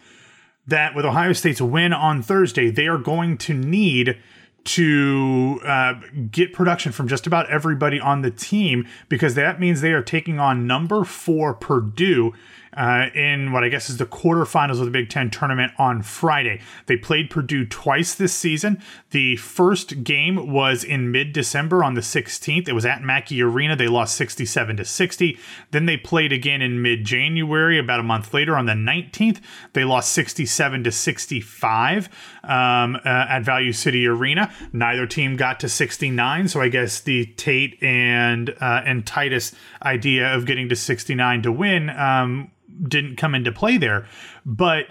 that 0.67 0.95
with 0.95 1.05
Ohio 1.05 1.33
State's 1.33 1.61
win 1.61 1.93
on 1.93 2.21
Thursday, 2.21 2.69
they 2.69 2.87
are 2.87 2.97
going 2.97 3.37
to 3.37 3.53
need 3.53 4.17
to 4.65 5.61
uh, 5.63 5.93
get 6.31 6.51
production 6.51 6.91
from 6.91 7.07
just 7.07 7.27
about 7.27 7.49
everybody 7.51 7.99
on 7.99 8.21
the 8.21 8.31
team 8.31 8.87
because 9.09 9.35
that 9.35 9.59
means 9.59 9.81
they 9.81 9.91
are 9.91 10.01
taking 10.01 10.39
on 10.39 10.65
number 10.65 11.03
four 11.03 11.53
Purdue 11.53 12.33
uh, 12.75 13.07
in 13.13 13.51
what 13.51 13.63
I 13.63 13.69
guess 13.69 13.89
is 13.89 13.97
the 13.97 14.05
quarterfinals 14.05 14.79
of 14.79 14.85
the 14.85 14.91
Big 14.91 15.09
Ten 15.09 15.29
tournament 15.29 15.71
on 15.77 16.01
Friday. 16.01 16.61
They 16.87 16.97
played 16.97 17.29
Purdue 17.29 17.65
twice 17.65 18.13
this 18.13 18.33
season. 18.33 18.81
The 19.11 19.37
first 19.37 20.03
game 20.03 20.51
was 20.51 20.83
in 20.83 21.11
mid 21.11 21.33
December 21.33 21.83
on 21.83 21.93
the 21.93 22.01
16th. 22.01 22.67
It 22.67 22.73
was 22.73 22.85
at 22.85 23.01
Mackey 23.01 23.41
Arena. 23.41 23.75
They 23.75 23.87
lost 23.87 24.15
67 24.15 24.77
to 24.77 24.85
60. 24.85 25.39
Then 25.71 25.85
they 25.85 25.97
played 25.97 26.31
again 26.31 26.61
in 26.61 26.81
mid 26.81 27.05
January, 27.05 27.79
about 27.79 27.99
a 27.99 28.03
month 28.03 28.33
later 28.33 28.57
on 28.57 28.65
the 28.65 28.73
19th. 28.73 29.39
They 29.73 29.83
lost 29.83 30.11
67 30.11 30.83
to 30.83 30.91
65 30.91 32.09
um, 32.43 32.95
uh, 32.95 32.99
at 33.05 33.39
Value 33.43 33.73
City 33.73 34.05
Arena. 34.07 34.53
Neither 34.73 35.07
team 35.07 35.35
got 35.35 35.59
to 35.61 35.69
69, 35.69 36.47
so 36.49 36.61
I 36.61 36.69
guess 36.69 36.99
the 36.99 37.25
Tate 37.25 37.81
and 37.81 38.49
uh, 38.49 38.81
and 38.85 39.05
Titus 39.05 39.53
idea 39.81 40.33
of 40.33 40.45
getting 40.45 40.69
to 40.69 40.75
69 40.75 41.41
to 41.43 41.51
win 41.51 41.89
um, 41.89 42.51
didn't 42.87 43.15
come 43.15 43.35
into 43.35 43.51
play 43.51 43.77
there. 43.77 44.07
But 44.45 44.87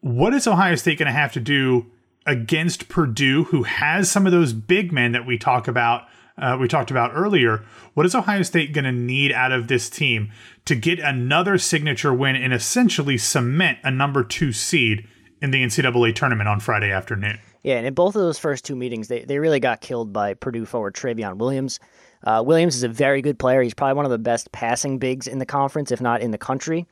what 0.00 0.34
is 0.34 0.46
Ohio 0.46 0.74
State 0.74 0.98
going 0.98 1.06
to 1.06 1.12
have 1.12 1.32
to 1.32 1.40
do 1.40 1.86
against 2.26 2.88
Purdue, 2.88 3.44
who 3.44 3.64
has 3.64 4.10
some 4.10 4.26
of 4.26 4.32
those 4.32 4.52
big 4.52 4.92
men 4.92 5.12
that 5.12 5.26
we 5.26 5.38
talk 5.38 5.68
about 5.68 6.08
uh, 6.36 6.56
we 6.60 6.66
talked 6.66 6.90
about 6.90 7.12
earlier. 7.14 7.64
What 7.94 8.06
is 8.06 8.14
Ohio 8.14 8.42
State 8.42 8.72
going 8.72 8.84
to 8.84 8.92
need 8.92 9.30
out 9.30 9.52
of 9.52 9.68
this 9.68 9.88
team 9.88 10.32
to 10.64 10.74
get 10.74 10.98
another 10.98 11.58
signature 11.58 12.12
win 12.12 12.34
and 12.34 12.52
essentially 12.52 13.16
cement 13.18 13.78
a 13.84 13.90
number 13.92 14.24
two 14.24 14.52
seed 14.52 15.06
in 15.40 15.52
the 15.52 15.62
NCAA 15.62 16.12
tournament 16.14 16.48
on 16.48 16.58
Friday 16.58 16.90
afternoon? 16.90 17.38
Yeah, 17.62 17.76
and 17.76 17.86
in 17.86 17.94
both 17.94 18.16
of 18.16 18.22
those 18.22 18.38
first 18.38 18.64
two 18.64 18.74
meetings, 18.74 19.06
they, 19.06 19.24
they 19.24 19.38
really 19.38 19.60
got 19.60 19.80
killed 19.80 20.12
by 20.12 20.34
Purdue 20.34 20.66
forward 20.66 20.94
Trevion 20.94 21.36
Williams. 21.36 21.78
Uh, 22.24 22.42
Williams 22.44 22.74
is 22.74 22.82
a 22.82 22.88
very 22.88 23.22
good 23.22 23.38
player. 23.38 23.62
He's 23.62 23.74
probably 23.74 23.94
one 23.94 24.04
of 24.04 24.10
the 24.10 24.18
best 24.18 24.50
passing 24.50 24.98
bigs 24.98 25.28
in 25.28 25.38
the 25.38 25.46
conference, 25.46 25.92
if 25.92 26.00
not 26.00 26.20
in 26.20 26.30
the 26.30 26.38
country. 26.38 26.86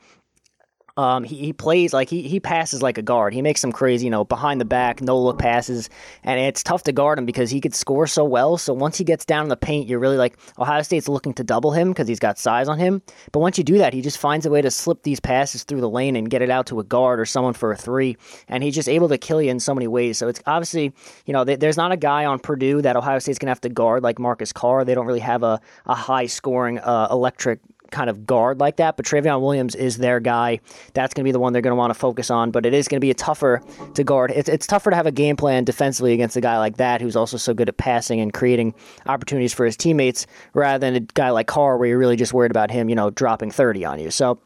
Um, 0.95 1.23
he, 1.23 1.37
he 1.37 1.53
plays 1.53 1.91
like 1.91 2.07
he, 2.07 2.21
he 2.27 2.39
passes 2.39 2.83
like 2.83 2.99
a 2.99 3.01
guard. 3.01 3.33
He 3.33 3.41
makes 3.41 3.61
some 3.61 3.71
crazy, 3.71 4.05
you 4.05 4.11
know, 4.11 4.23
behind 4.23 4.61
the 4.61 4.65
back, 4.65 5.01
no 5.01 5.19
look 5.19 5.39
passes, 5.39 5.89
and 6.23 6.39
it's 6.39 6.61
tough 6.61 6.83
to 6.83 6.91
guard 6.91 7.17
him 7.17 7.25
because 7.25 7.49
he 7.49 7.59
could 7.59 7.73
score 7.73 8.05
so 8.05 8.23
well. 8.23 8.57
So 8.57 8.73
once 8.73 8.97
he 8.97 9.03
gets 9.03 9.25
down 9.25 9.43
in 9.43 9.49
the 9.49 9.57
paint, 9.57 9.87
you're 9.87 9.99
really 9.99 10.17
like 10.17 10.37
Ohio 10.59 10.83
State's 10.83 11.07
looking 11.07 11.33
to 11.33 11.43
double 11.43 11.71
him 11.71 11.89
because 11.89 12.07
he's 12.07 12.19
got 12.19 12.37
size 12.37 12.67
on 12.67 12.77
him. 12.77 13.01
But 13.31 13.39
once 13.39 13.57
you 13.57 13.63
do 13.63 13.79
that, 13.79 13.93
he 13.93 14.01
just 14.01 14.19
finds 14.19 14.45
a 14.45 14.51
way 14.51 14.61
to 14.61 14.69
slip 14.69 15.01
these 15.01 15.19
passes 15.19 15.63
through 15.63 15.81
the 15.81 15.89
lane 15.89 16.15
and 16.15 16.29
get 16.29 16.43
it 16.43 16.51
out 16.51 16.67
to 16.67 16.79
a 16.79 16.83
guard 16.83 17.19
or 17.19 17.25
someone 17.25 17.53
for 17.53 17.71
a 17.71 17.77
three, 17.77 18.15
and 18.47 18.63
he's 18.63 18.75
just 18.75 18.87
able 18.89 19.09
to 19.09 19.17
kill 19.17 19.41
you 19.41 19.49
in 19.49 19.59
so 19.59 19.73
many 19.73 19.87
ways. 19.87 20.19
So 20.19 20.27
it's 20.27 20.41
obviously, 20.45 20.93
you 21.25 21.33
know, 21.33 21.43
there's 21.43 21.77
not 21.77 21.91
a 21.91 21.97
guy 21.97 22.25
on 22.25 22.37
Purdue 22.37 22.83
that 22.83 22.95
Ohio 22.95 23.17
State's 23.17 23.39
gonna 23.39 23.49
have 23.51 23.61
to 23.61 23.69
guard 23.69 24.03
like 24.03 24.19
Marcus 24.19 24.53
Carr. 24.53 24.85
They 24.85 24.93
don't 24.93 25.07
really 25.07 25.19
have 25.21 25.41
a, 25.41 25.59
a 25.87 25.95
high 25.95 26.27
scoring, 26.27 26.77
uh, 26.79 27.07
electric 27.09 27.61
kind 27.93 28.09
of 28.09 28.25
guard 28.25 28.59
like 28.59 28.77
that, 28.77 28.97
but 28.97 29.05
Trevion 29.05 29.39
Williams 29.39 29.75
is 29.75 29.97
their 29.97 30.19
guy. 30.19 30.59
That's 30.93 31.13
going 31.13 31.23
to 31.23 31.27
be 31.27 31.31
the 31.31 31.39
one 31.39 31.53
they're 31.53 31.61
going 31.61 31.71
to 31.71 31.77
want 31.77 31.91
to 31.91 31.99
focus 31.99 32.29
on, 32.29 32.51
but 32.51 32.65
it 32.65 32.73
is 32.73 32.87
going 32.87 32.97
to 32.97 33.05
be 33.05 33.11
a 33.11 33.15
tougher 33.15 33.61
to 33.93 34.03
guard. 34.03 34.31
It's, 34.31 34.49
it's 34.49 34.67
tougher 34.67 34.89
to 34.89 34.95
have 34.95 35.05
a 35.05 35.11
game 35.11 35.37
plan 35.37 35.63
defensively 35.63 36.13
against 36.13 36.35
a 36.35 36.41
guy 36.41 36.57
like 36.57 36.77
that 36.77 36.99
who's 36.99 37.15
also 37.15 37.37
so 37.37 37.53
good 37.53 37.69
at 37.69 37.77
passing 37.77 38.19
and 38.19 38.33
creating 38.33 38.73
opportunities 39.05 39.53
for 39.53 39.65
his 39.65 39.77
teammates 39.77 40.25
rather 40.53 40.79
than 40.79 40.95
a 40.95 40.99
guy 40.99 41.29
like 41.29 41.47
Carr 41.47 41.77
where 41.77 41.87
you're 41.87 41.97
really 41.97 42.17
just 42.17 42.33
worried 42.33 42.51
about 42.51 42.71
him, 42.71 42.89
you 42.89 42.95
know, 42.95 43.11
dropping 43.11 43.51
30 43.51 43.85
on 43.85 43.99
you. 43.99 44.11
So 44.11 44.39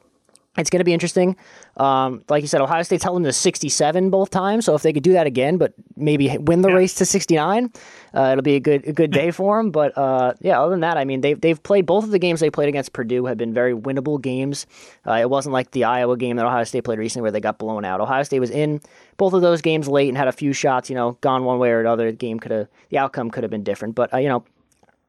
it's 0.58 0.70
going 0.70 0.80
to 0.80 0.86
be 0.86 0.94
interesting. 0.94 1.36
Um, 1.78 2.24
like 2.30 2.42
you 2.42 2.48
said, 2.48 2.62
Ohio 2.62 2.82
State's 2.82 3.04
held 3.04 3.18
them 3.18 3.24
to 3.24 3.34
67 3.34 4.10
both 4.10 4.32
times. 4.32 4.66
So 4.66 4.74
if 4.74 4.82
they 4.82 4.92
could 4.92 5.04
do 5.04 5.14
that 5.14 5.28
again, 5.28 5.58
but 5.58 5.74
maybe 5.96 6.36
win 6.38 6.62
the 6.62 6.70
yeah. 6.70 6.76
race 6.76 6.96
to 6.96 7.06
69, 7.06 7.72
uh, 8.14 8.30
it'll 8.32 8.42
be 8.42 8.56
a 8.56 8.60
good 8.60 8.88
a 8.88 8.94
good 8.94 9.12
day 9.12 9.32
for 9.32 9.58
them. 9.58 9.72
But 9.72 9.98
uh, 9.98 10.34
yeah, 10.42 10.60
other 10.60 10.72
than 10.72 10.80
that, 10.82 10.98
I 10.98 11.06
mean, 11.06 11.22
they've 11.22 11.40
they've 11.40 11.62
played 11.62 11.86
both 11.86 12.04
of 12.04 12.12
the 12.12 12.20
games 12.20 12.40
they 12.40 12.50
played 12.50 12.70
against 12.70 12.94
Purdue 12.94 13.26
have 13.26 13.38
been 13.38 13.54
very 13.54 13.76
winnable 13.76 14.20
games. 14.20 14.66
Uh, 15.06 15.14
it 15.14 15.30
wasn't 15.30 15.54
like 15.54 15.72
the 15.72 15.84
Iowa 15.84 16.18
game 16.18 16.38
that 16.38 16.46
Ohio 16.46 16.64
State 16.64 16.84
played 16.84 17.00
recently 17.00 17.24
where 17.24 17.32
they 17.32 17.40
got 17.40 17.60
blown 17.60 17.86
out. 17.86 18.02
Ohio 18.02 18.24
State 18.24 18.40
was 18.40 18.50
in 18.50 18.82
both 19.18 19.34
of 19.34 19.42
those 19.42 19.62
games 19.62 19.88
late 19.88 20.08
and 20.08 20.18
had 20.18 20.28
a 20.28 20.32
few 20.32 20.54
shots. 20.54 20.90
You 20.90 20.96
know, 20.96 21.18
gone 21.22 21.44
one 21.44 21.60
way 21.60 21.70
or 21.70 21.80
another. 21.80 22.12
The 22.12 22.18
game 22.18 22.40
could 22.40 22.52
have 22.52 22.68
the 22.90 22.98
outcome 22.98 23.30
could 23.30 23.44
have 23.44 23.52
been 23.52 23.64
different. 23.64 23.94
But 23.96 24.14
uh, 24.14 24.18
you 24.18 24.30
know, 24.30 24.44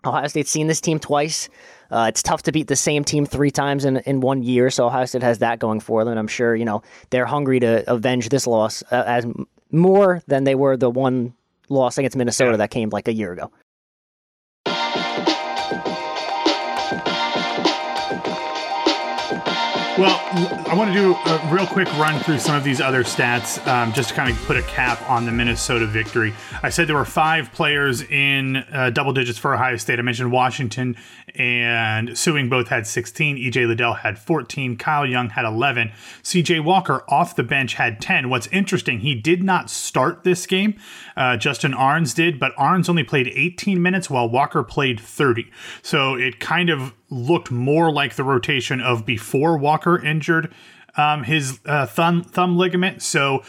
Ohio 0.05 0.27
State's 0.29 0.51
seen 0.51 0.67
this 0.67 0.81
team 0.81 0.99
twice. 0.99 1.49
Uh, 1.91 2.07
it's 2.09 2.23
tough 2.23 2.43
to 2.43 2.53
beat 2.53 2.69
the 2.69 2.77
same 2.77 3.03
team 3.05 3.27
three 3.27 3.51
times 3.51 3.85
in, 3.85 3.99
in 3.99 4.21
one 4.21 4.43
year, 4.43 4.71
so 4.71 4.87
Ohio 4.87 5.07
State 5.07 5.23
has 5.23 5.39
that 5.39 5.59
going 5.59 5.81
for 5.81 6.05
them. 6.05 6.13
And 6.13 6.19
I'm 6.19 6.29
sure 6.29 6.55
you 6.55 6.65
know 6.65 6.83
they're 7.11 7.27
hungry 7.27 7.61
to 7.61 7.91
avenge 7.91 8.29
this 8.29 8.47
loss 8.47 8.83
uh, 8.91 9.05
as 9.07 9.27
more 9.71 10.23
than 10.27 10.45
they 10.45 10.55
were 10.55 10.77
the 10.77 10.91
one 10.91 11.35
loss 11.69 11.99
against 11.99 12.17
Minnesota 12.17 12.53
yeah. 12.53 12.57
that 12.59 12.71
came 12.71 12.91
like 12.91 13.09
a 13.09 13.13
year 13.13 13.33
ago. 13.33 13.51
Well, 19.99 20.17
I 20.69 20.77
want 20.77 20.93
to 20.93 20.97
do 20.97 21.13
a 21.13 21.51
real 21.53 21.67
quick 21.67 21.93
run 21.95 22.23
through 22.23 22.39
some 22.39 22.55
of 22.55 22.63
these 22.63 22.81
other 22.81 23.03
stats 23.03 23.67
um, 23.67 23.93
just 23.93 24.11
to 24.11 24.15
kind 24.15 24.31
of 24.31 24.41
put 24.45 24.57
a 24.57 24.63
cap 24.63 25.03
on 25.11 25.27
the 25.27 25.33
Minnesota 25.33 25.89
victory. 25.89 26.33
I 26.63 26.69
said 26.69 26.87
there 26.87 26.95
were 26.95 27.05
five 27.05 27.53
players 27.53 28.03
in 28.03 28.59
uh, 28.73 28.91
double 28.91 29.13
digits 29.13 29.41
for 29.41 29.53
Ohio 29.53 29.77
State. 29.77 29.99
I 29.99 30.03
mentioned 30.03 30.31
Washington 30.31 30.97
and 31.35 32.11
Sueing 32.11 32.49
both 32.49 32.69
had 32.69 32.87
16. 32.87 33.39
EJ 33.39 33.67
Liddell 33.67 33.95
had 33.95 34.21
14. 34.21 34.77
Kyle 34.77 35.05
Young 35.05 35.31
had 35.31 35.45
11. 35.45 35.91
CJ 36.23 36.63
Walker 36.63 37.03
off 37.09 37.35
the 37.35 37.43
bench 37.43 37.75
had 37.75 38.01
10. 38.01 38.31
What's 38.31 38.47
interesting, 38.49 39.01
he 39.01 39.17
did 39.17 39.43
not 39.43 39.69
start 39.69 40.23
this 40.23 40.47
game. 40.47 40.79
Uh, 41.17 41.37
Justin 41.37 41.75
Ahrens 41.75 42.15
did, 42.15 42.39
but 42.39 42.53
Ahrens 42.57 42.89
only 42.89 43.03
played 43.03 43.33
18 43.35 43.83
minutes 43.83 44.09
while 44.09 44.29
Walker 44.29 44.63
played 44.63 45.01
30. 45.01 45.51
So 45.83 46.15
it 46.15 46.39
kind 46.39 46.71
of 46.71 46.95
looked 47.11 47.51
more 47.51 47.91
like 47.93 48.15
the 48.15 48.25
rotation 48.25 48.81
of 48.81 49.07
before 49.07 49.57
Walker 49.57 49.99
injured 50.03 50.53
um, 50.97 51.25
his 51.25 51.61
uh, 51.65 51.87
thumb 51.87 52.23
thumb 52.23 52.57
ligament. 52.59 53.03
So 53.03 53.43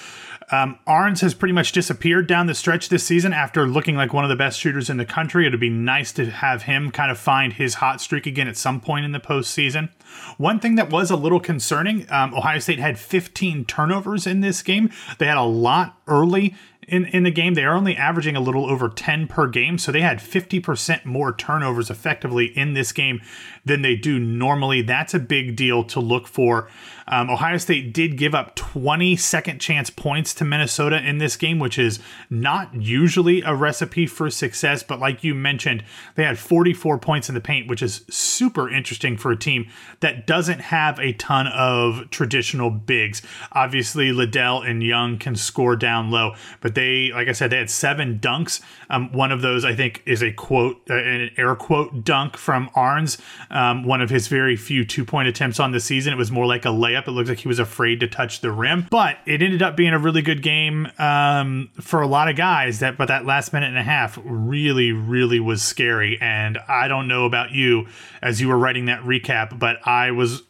um, 0.52 0.80
Ahrens 0.88 1.22
has 1.22 1.34
pretty 1.34 1.54
much 1.54 1.72
disappeared 1.72 2.28
down 2.28 2.48
the 2.48 2.56
stretch 2.56 2.90
this 2.90 3.04
season 3.04 3.34
after 3.34 3.68
looking 3.68 3.96
like 3.96 4.14
one 4.14 4.24
of 4.24 4.30
the 4.30 4.36
best 4.36 4.60
shooters 4.60 4.90
in 4.90 4.98
the 4.98 5.06
country. 5.06 5.46
It'd 5.46 5.60
be 5.60 5.70
nice 5.70 6.12
to 6.14 6.30
have 6.30 6.64
him 6.64 6.92
kind 6.92 7.12
of 7.12 7.20
find 7.20 7.54
his 7.54 7.76
hot 7.76 8.02
streak 8.02 8.26
again 8.26 8.48
at 8.48 8.58
some 8.58 8.80
point 8.80 9.06
in 9.06 9.12
the 9.12 9.20
postseason. 9.20 9.90
One 10.38 10.60
thing 10.60 10.76
that 10.76 10.90
was 10.90 11.12
a 11.12 11.16
little 11.16 11.40
concerning 11.40 12.12
um, 12.12 12.34
Ohio 12.34 12.60
State 12.60 12.80
had 12.80 12.98
15 12.98 13.66
turnovers 13.66 14.26
in 14.26 14.42
this 14.42 14.64
game. 14.64 14.90
They 15.20 15.28
had 15.28 15.38
a 15.38 15.44
lot 15.44 15.98
early 16.08 16.56
in, 16.90 17.06
in 17.06 17.24
the 17.24 17.32
game. 17.32 17.54
They 17.54 17.64
are 17.64 17.76
only 17.76 17.96
averaging 17.96 18.36
a 18.36 18.40
little 18.40 18.70
over 18.70 18.90
10 18.90 19.28
per 19.28 19.48
game. 19.48 19.78
So 19.78 19.92
they 19.92 20.02
had 20.02 20.20
50% 20.20 21.06
more 21.06 21.34
turnovers 21.34 21.90
effectively 21.90 22.46
in 22.46 22.74
this 22.74 22.92
game 22.92 23.22
than 23.70 23.82
they 23.82 23.96
do 23.96 24.20
normally. 24.20 24.82
That's 24.82 25.14
a 25.14 25.20
big 25.20 25.56
deal 25.56 25.84
to 25.86 26.00
look 26.02 26.28
for. 26.28 26.68
Um, 27.10 27.30
Ohio 27.30 27.58
State 27.58 27.92
did 27.92 28.18
give 28.18 28.36
up 28.36 28.56
20 28.56 29.16
second 29.16 29.60
chance 29.60 29.90
points 29.90 30.34
to 30.36 30.46
Minnesota 30.46 31.02
in 31.02 31.18
this 31.18 31.36
game, 31.36 31.58
which 31.58 31.80
is 31.80 32.00
not 32.30 32.74
usually 32.76 33.42
a 33.42 33.56
recipe 33.56 34.06
for 34.06 34.30
success. 34.30 34.84
But 34.84 35.00
like 35.00 35.24
you 35.24 35.34
mentioned, 35.34 35.84
they 36.16 36.24
had 36.24 36.38
44 36.38 37.00
points 37.00 37.28
in 37.28 37.36
the 37.36 37.42
paint, 37.42 37.68
which 37.68 37.82
is 37.82 38.06
super 38.10 38.70
interesting 38.70 39.18
for 39.18 39.32
a 39.32 39.36
team 39.36 39.68
that 40.02 40.28
doesn't 40.28 40.60
have 40.60 41.00
a 41.00 41.14
ton 41.14 41.48
of 41.48 42.10
traditional 42.12 42.70
bigs. 42.70 43.24
Obviously, 43.54 44.12
Liddell 44.12 44.62
and 44.62 44.84
Young 44.84 45.18
can 45.18 45.36
score 45.36 45.76
down 45.76 46.12
low, 46.12 46.36
but 46.62 46.76
they, 46.76 47.12
like 47.12 47.28
I 47.28 47.32
said, 47.32 47.50
they 47.50 47.58
had 47.58 47.72
seven 47.72 48.20
dunks. 48.20 48.62
Um, 48.92 49.12
one 49.12 49.32
of 49.32 49.42
those, 49.42 49.66
I 49.66 49.74
think, 49.74 50.04
is 50.06 50.22
a 50.22 50.32
quote, 50.32 50.80
uh, 50.90 50.94
an 50.94 51.32
air 51.38 51.56
quote 51.56 52.04
dunk 52.04 52.38
from 52.38 52.70
Ahrens, 52.76 53.18
um, 53.50 53.59
one 53.84 54.02
of 54.02 54.10
his 54.10 54.28
very 54.28 54.56
few 54.56 54.86
two 54.86 55.04
point 55.06 55.28
attempts 55.28 55.60
on 55.60 55.72
the 55.72 55.80
season. 55.80 56.14
It 56.14 56.18
was 56.18 56.32
more 56.32 56.46
like 56.46 56.66
a 56.66 56.70
layup. 56.70 57.08
It 57.08 57.12
looked 57.12 57.30
like 57.30 57.40
he 57.40 57.48
was 57.48 57.60
afraid 57.60 58.00
to 58.00 58.08
touch 58.08 58.42
the 58.42 58.52
rim, 58.52 58.88
but 58.90 59.18
it 59.26 59.42
ended 59.42 59.62
up 59.62 59.76
being 59.76 59.94
a 59.94 60.00
really 60.00 60.22
good 60.22 60.42
game 60.42 60.88
um, 60.98 61.70
for 61.80 62.02
a 62.02 62.08
lot 62.08 62.30
of 62.30 62.36
guys. 62.36 62.80
That, 62.80 62.98
but 62.98 63.08
that 63.08 63.26
last 63.26 63.54
minute 63.54 63.68
and 63.68 63.78
a 63.78 63.84
half 63.84 64.20
really, 64.24 64.92
really 64.92 65.40
was 65.40 65.62
scary. 65.62 66.18
And 66.22 66.58
I 66.68 66.88
don't 66.88 67.08
know 67.08 67.26
about 67.26 67.52
you 67.52 67.88
as 68.22 68.40
you 68.42 68.48
were 68.48 68.58
writing 68.58 68.86
that 68.86 69.02
recap, 69.02 69.58
but 69.58 69.86
I 69.88 70.12
was 70.12 70.44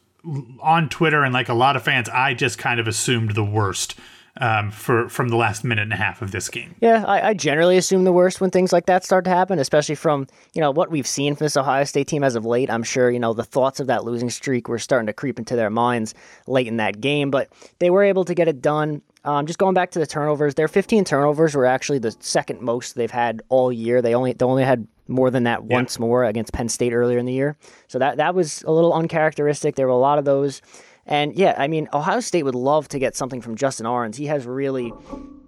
on 0.60 0.88
Twitter 0.88 1.24
and 1.24 1.32
like 1.32 1.48
a 1.48 1.54
lot 1.54 1.76
of 1.76 1.82
fans, 1.82 2.08
I 2.08 2.34
just 2.34 2.58
kind 2.58 2.78
of 2.78 2.86
assumed 2.86 3.34
the 3.34 3.44
worst 3.44 3.94
um, 4.40 4.70
for 4.70 5.08
from 5.08 5.28
the 5.28 5.36
last 5.36 5.64
minute 5.64 5.82
and 5.82 5.92
a 5.92 5.96
half 5.96 6.22
of 6.22 6.32
this 6.32 6.48
game. 6.48 6.74
Yeah, 6.80 7.04
I, 7.06 7.28
I, 7.28 7.34
generally 7.34 7.76
assume 7.76 8.04
the 8.04 8.12
worst 8.12 8.40
when 8.40 8.50
things 8.50 8.72
like 8.72 8.86
that 8.86 9.04
start 9.04 9.24
to 9.24 9.30
happen, 9.30 9.58
especially 9.58 9.94
from 9.94 10.26
you 10.54 10.60
know 10.60 10.70
what 10.70 10.90
we've 10.90 11.06
seen 11.06 11.34
from 11.36 11.44
this 11.44 11.56
Ohio 11.56 11.84
State 11.84 12.08
team 12.08 12.24
as 12.24 12.34
of 12.34 12.46
late. 12.46 12.70
I'm 12.70 12.82
sure 12.82 13.10
you 13.10 13.20
know 13.20 13.34
the 13.34 13.44
thoughts 13.44 13.80
of 13.80 13.86
that 13.88 14.04
losing 14.04 14.30
streak 14.30 14.68
were 14.68 14.78
starting 14.78 15.06
to 15.06 15.12
creep 15.12 15.38
into 15.38 15.56
their 15.56 15.70
minds 15.70 16.14
late 16.46 16.66
in 16.66 16.78
that 16.78 17.00
game, 17.00 17.30
but 17.30 17.50
they 17.78 17.90
were 17.90 18.02
able 18.02 18.24
to 18.24 18.34
get 18.34 18.48
it 18.48 18.62
done. 18.62 19.02
Um, 19.24 19.44
just 19.44 19.58
going 19.58 19.74
back 19.74 19.90
to 19.90 19.98
the 19.98 20.06
turnovers, 20.06 20.54
their 20.54 20.68
15 20.68 21.04
turnovers 21.04 21.54
were 21.54 21.66
actually 21.66 21.98
the 21.98 22.16
second 22.20 22.62
most 22.62 22.94
they've 22.94 23.10
had 23.10 23.42
all 23.50 23.70
year. 23.70 24.00
They 24.00 24.14
only 24.14 24.32
they 24.32 24.44
only 24.46 24.64
had 24.64 24.86
more 25.06 25.30
than 25.30 25.42
that 25.42 25.64
once 25.64 25.96
yeah. 25.96 26.06
more 26.06 26.24
against 26.24 26.52
Penn 26.52 26.68
State 26.68 26.94
earlier 26.94 27.18
in 27.18 27.26
the 27.26 27.32
year. 27.32 27.56
So 27.88 27.98
that 27.98 28.16
that 28.16 28.34
was 28.34 28.62
a 28.62 28.72
little 28.72 28.94
uncharacteristic. 28.94 29.74
There 29.74 29.86
were 29.86 29.92
a 29.92 29.98
lot 29.98 30.18
of 30.18 30.24
those. 30.24 30.62
And 31.06 31.34
yeah, 31.34 31.54
I 31.58 31.68
mean, 31.68 31.88
Ohio 31.92 32.20
State 32.20 32.44
would 32.44 32.54
love 32.54 32.88
to 32.88 32.98
get 32.98 33.16
something 33.16 33.40
from 33.40 33.56
Justin 33.56 33.86
Ahrens. 33.86 34.16
He 34.16 34.26
has 34.26 34.46
really 34.46 34.92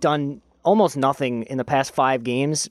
done 0.01 0.43
almost 0.65 0.97
nothing 0.97 1.45
in 1.45 1.59
the 1.59 1.65
past 1.65 1.95
five 1.95 2.25
games, 2.25 2.69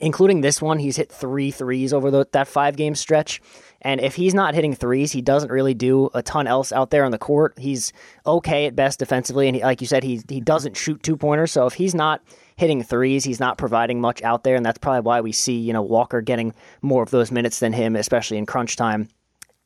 including 0.00 0.40
this 0.40 0.62
one. 0.62 0.78
He's 0.78 0.96
hit 0.96 1.10
three 1.10 1.50
threes 1.50 1.92
over 1.92 2.10
the, 2.10 2.26
that 2.32 2.48
five 2.48 2.76
game 2.76 2.94
stretch. 2.94 3.40
And 3.80 4.00
if 4.00 4.14
he's 4.14 4.34
not 4.34 4.54
hitting 4.54 4.74
threes, 4.74 5.10
he 5.10 5.22
doesn't 5.22 5.50
really 5.50 5.74
do 5.74 6.08
a 6.14 6.22
ton 6.22 6.46
else 6.46 6.72
out 6.72 6.90
there 6.90 7.04
on 7.04 7.10
the 7.10 7.18
court. 7.18 7.58
He's 7.58 7.92
okay 8.24 8.66
at 8.66 8.76
best 8.76 9.00
defensively. 9.00 9.48
And 9.48 9.56
he, 9.56 9.62
like 9.62 9.80
you 9.80 9.88
said, 9.88 10.04
he, 10.04 10.22
he 10.28 10.40
doesn't 10.40 10.76
shoot 10.76 11.02
two 11.02 11.16
pointers. 11.16 11.50
So 11.50 11.66
if 11.66 11.74
he's 11.74 11.94
not 11.94 12.22
hitting 12.56 12.82
threes, 12.84 13.24
he's 13.24 13.40
not 13.40 13.58
providing 13.58 14.00
much 14.00 14.22
out 14.22 14.44
there. 14.44 14.54
And 14.54 14.64
that's 14.64 14.78
probably 14.78 15.00
why 15.00 15.20
we 15.20 15.32
see, 15.32 15.58
you 15.58 15.72
know, 15.72 15.82
Walker 15.82 16.20
getting 16.20 16.54
more 16.80 17.02
of 17.02 17.10
those 17.10 17.32
minutes 17.32 17.58
than 17.58 17.72
him, 17.72 17.96
especially 17.96 18.38
in 18.38 18.46
crunch 18.46 18.76
time. 18.76 19.08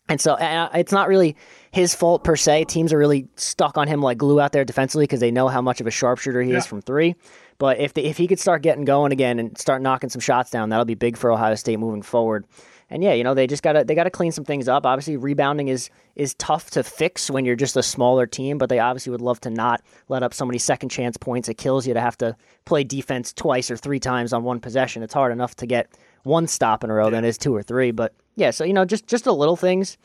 And 0.08 0.20
so 0.20 0.34
uh, 0.34 0.70
it's 0.74 0.92
not 0.92 1.08
really 1.08 1.36
his 1.72 1.94
fault 1.94 2.22
per 2.22 2.36
se. 2.36 2.64
Teams 2.64 2.92
are 2.92 2.98
really 2.98 3.28
stuck 3.36 3.76
on 3.76 3.88
him 3.88 4.00
like 4.00 4.18
glue 4.18 4.40
out 4.40 4.52
there 4.52 4.64
defensively 4.64 5.04
because 5.04 5.20
they 5.20 5.32
know 5.32 5.48
how 5.48 5.60
much 5.60 5.80
of 5.80 5.86
a 5.86 5.90
sharpshooter 5.90 6.42
he 6.42 6.52
yeah. 6.52 6.58
is 6.58 6.66
from 6.66 6.80
three. 6.80 7.16
But 7.58 7.78
if 7.78 7.94
the, 7.94 8.06
if 8.06 8.16
he 8.16 8.28
could 8.28 8.38
start 8.38 8.62
getting 8.62 8.84
going 8.84 9.12
again 9.12 9.38
and 9.38 9.56
start 9.58 9.82
knocking 9.82 10.10
some 10.10 10.20
shots 10.20 10.50
down, 10.50 10.68
that'll 10.68 10.84
be 10.84 10.94
big 10.94 11.16
for 11.16 11.32
Ohio 11.32 11.54
State 11.54 11.78
moving 11.78 12.02
forward. 12.02 12.44
And 12.88 13.02
yeah, 13.02 13.14
you 13.14 13.24
know 13.24 13.34
they 13.34 13.48
just 13.48 13.64
gotta 13.64 13.82
they 13.82 13.96
gotta 13.96 14.10
clean 14.10 14.30
some 14.30 14.44
things 14.44 14.68
up. 14.68 14.86
Obviously, 14.86 15.16
rebounding 15.16 15.66
is 15.66 15.90
is 16.14 16.34
tough 16.34 16.70
to 16.70 16.84
fix 16.84 17.28
when 17.28 17.44
you're 17.44 17.56
just 17.56 17.76
a 17.76 17.82
smaller 17.82 18.26
team, 18.26 18.58
but 18.58 18.68
they 18.68 18.78
obviously 18.78 19.10
would 19.10 19.20
love 19.20 19.40
to 19.40 19.50
not 19.50 19.82
let 20.08 20.22
up 20.22 20.32
so 20.32 20.46
many 20.46 20.58
second 20.58 20.90
chance 20.90 21.16
points. 21.16 21.48
It 21.48 21.54
kills 21.54 21.84
you 21.84 21.94
to 21.94 22.00
have 22.00 22.16
to 22.18 22.36
play 22.64 22.84
defense 22.84 23.32
twice 23.32 23.72
or 23.72 23.76
three 23.76 23.98
times 23.98 24.32
on 24.32 24.44
one 24.44 24.60
possession. 24.60 25.02
It's 25.02 25.14
hard 25.14 25.32
enough 25.32 25.56
to 25.56 25.66
get 25.66 25.88
one 26.26 26.46
stop 26.46 26.84
in 26.84 26.90
a 26.90 26.94
row 26.94 27.08
than 27.08 27.24
it 27.24 27.28
is 27.28 27.38
two 27.38 27.54
or 27.54 27.62
three. 27.62 27.92
But 27.92 28.14
yeah, 28.34 28.50
so 28.50 28.64
you 28.64 28.72
know, 28.72 28.84
just 28.84 29.06
just 29.06 29.24
the 29.24 29.34
little 29.34 29.56
things. 29.56 29.96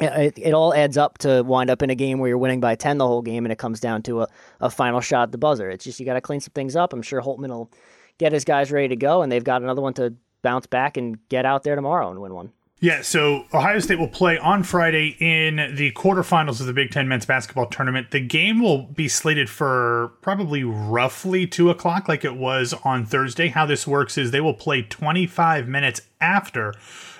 It, 0.00 0.36
it 0.36 0.54
all 0.54 0.74
adds 0.74 0.98
up 0.98 1.18
to 1.18 1.44
wind 1.44 1.70
up 1.70 1.80
in 1.80 1.88
a 1.88 1.94
game 1.94 2.18
where 2.18 2.28
you're 2.28 2.38
winning 2.38 2.58
by 2.58 2.74
10 2.74 2.98
the 2.98 3.06
whole 3.06 3.22
game 3.22 3.44
and 3.44 3.52
it 3.52 3.58
comes 3.58 3.78
down 3.78 4.02
to 4.02 4.22
a, 4.22 4.28
a 4.60 4.68
final 4.68 5.00
shot 5.00 5.28
at 5.28 5.32
the 5.32 5.38
buzzer. 5.38 5.70
It's 5.70 5.84
just 5.84 6.00
you 6.00 6.06
got 6.06 6.14
to 6.14 6.20
clean 6.20 6.40
some 6.40 6.50
things 6.52 6.74
up. 6.74 6.92
I'm 6.92 7.00
sure 7.00 7.22
Holtmann 7.22 7.50
will 7.50 7.70
get 8.18 8.32
his 8.32 8.44
guys 8.44 8.72
ready 8.72 8.88
to 8.88 8.96
go, 8.96 9.22
and 9.22 9.30
they've 9.30 9.44
got 9.44 9.62
another 9.62 9.82
one 9.82 9.94
to 9.94 10.14
bounce 10.42 10.66
back 10.66 10.96
and 10.96 11.16
get 11.28 11.46
out 11.46 11.62
there 11.62 11.76
tomorrow 11.76 12.10
and 12.10 12.20
win 12.20 12.34
one. 12.34 12.52
Yeah, 12.80 13.00
so 13.00 13.46
Ohio 13.54 13.78
State 13.78 13.98
will 13.98 14.08
play 14.08 14.36
on 14.36 14.62
Friday 14.62 15.16
in 15.18 15.74
the 15.74 15.92
quarterfinals 15.92 16.60
of 16.60 16.66
the 16.66 16.72
Big 16.72 16.90
Ten 16.90 17.08
men's 17.08 17.24
basketball 17.24 17.66
tournament. 17.66 18.10
The 18.10 18.20
game 18.20 18.60
will 18.60 18.82
be 18.82 19.08
slated 19.08 19.48
for 19.48 20.12
probably 20.20 20.64
roughly 20.64 21.46
two 21.46 21.70
o'clock, 21.70 22.08
like 22.08 22.24
it 22.24 22.36
was 22.36 22.74
on 22.84 23.06
Thursday. 23.06 23.48
How 23.48 23.64
this 23.64 23.86
works 23.86 24.18
is 24.18 24.32
they 24.32 24.40
will 24.40 24.54
play 24.54 24.82
25 24.82 25.66
minutes 25.66 26.02
after 26.20 26.74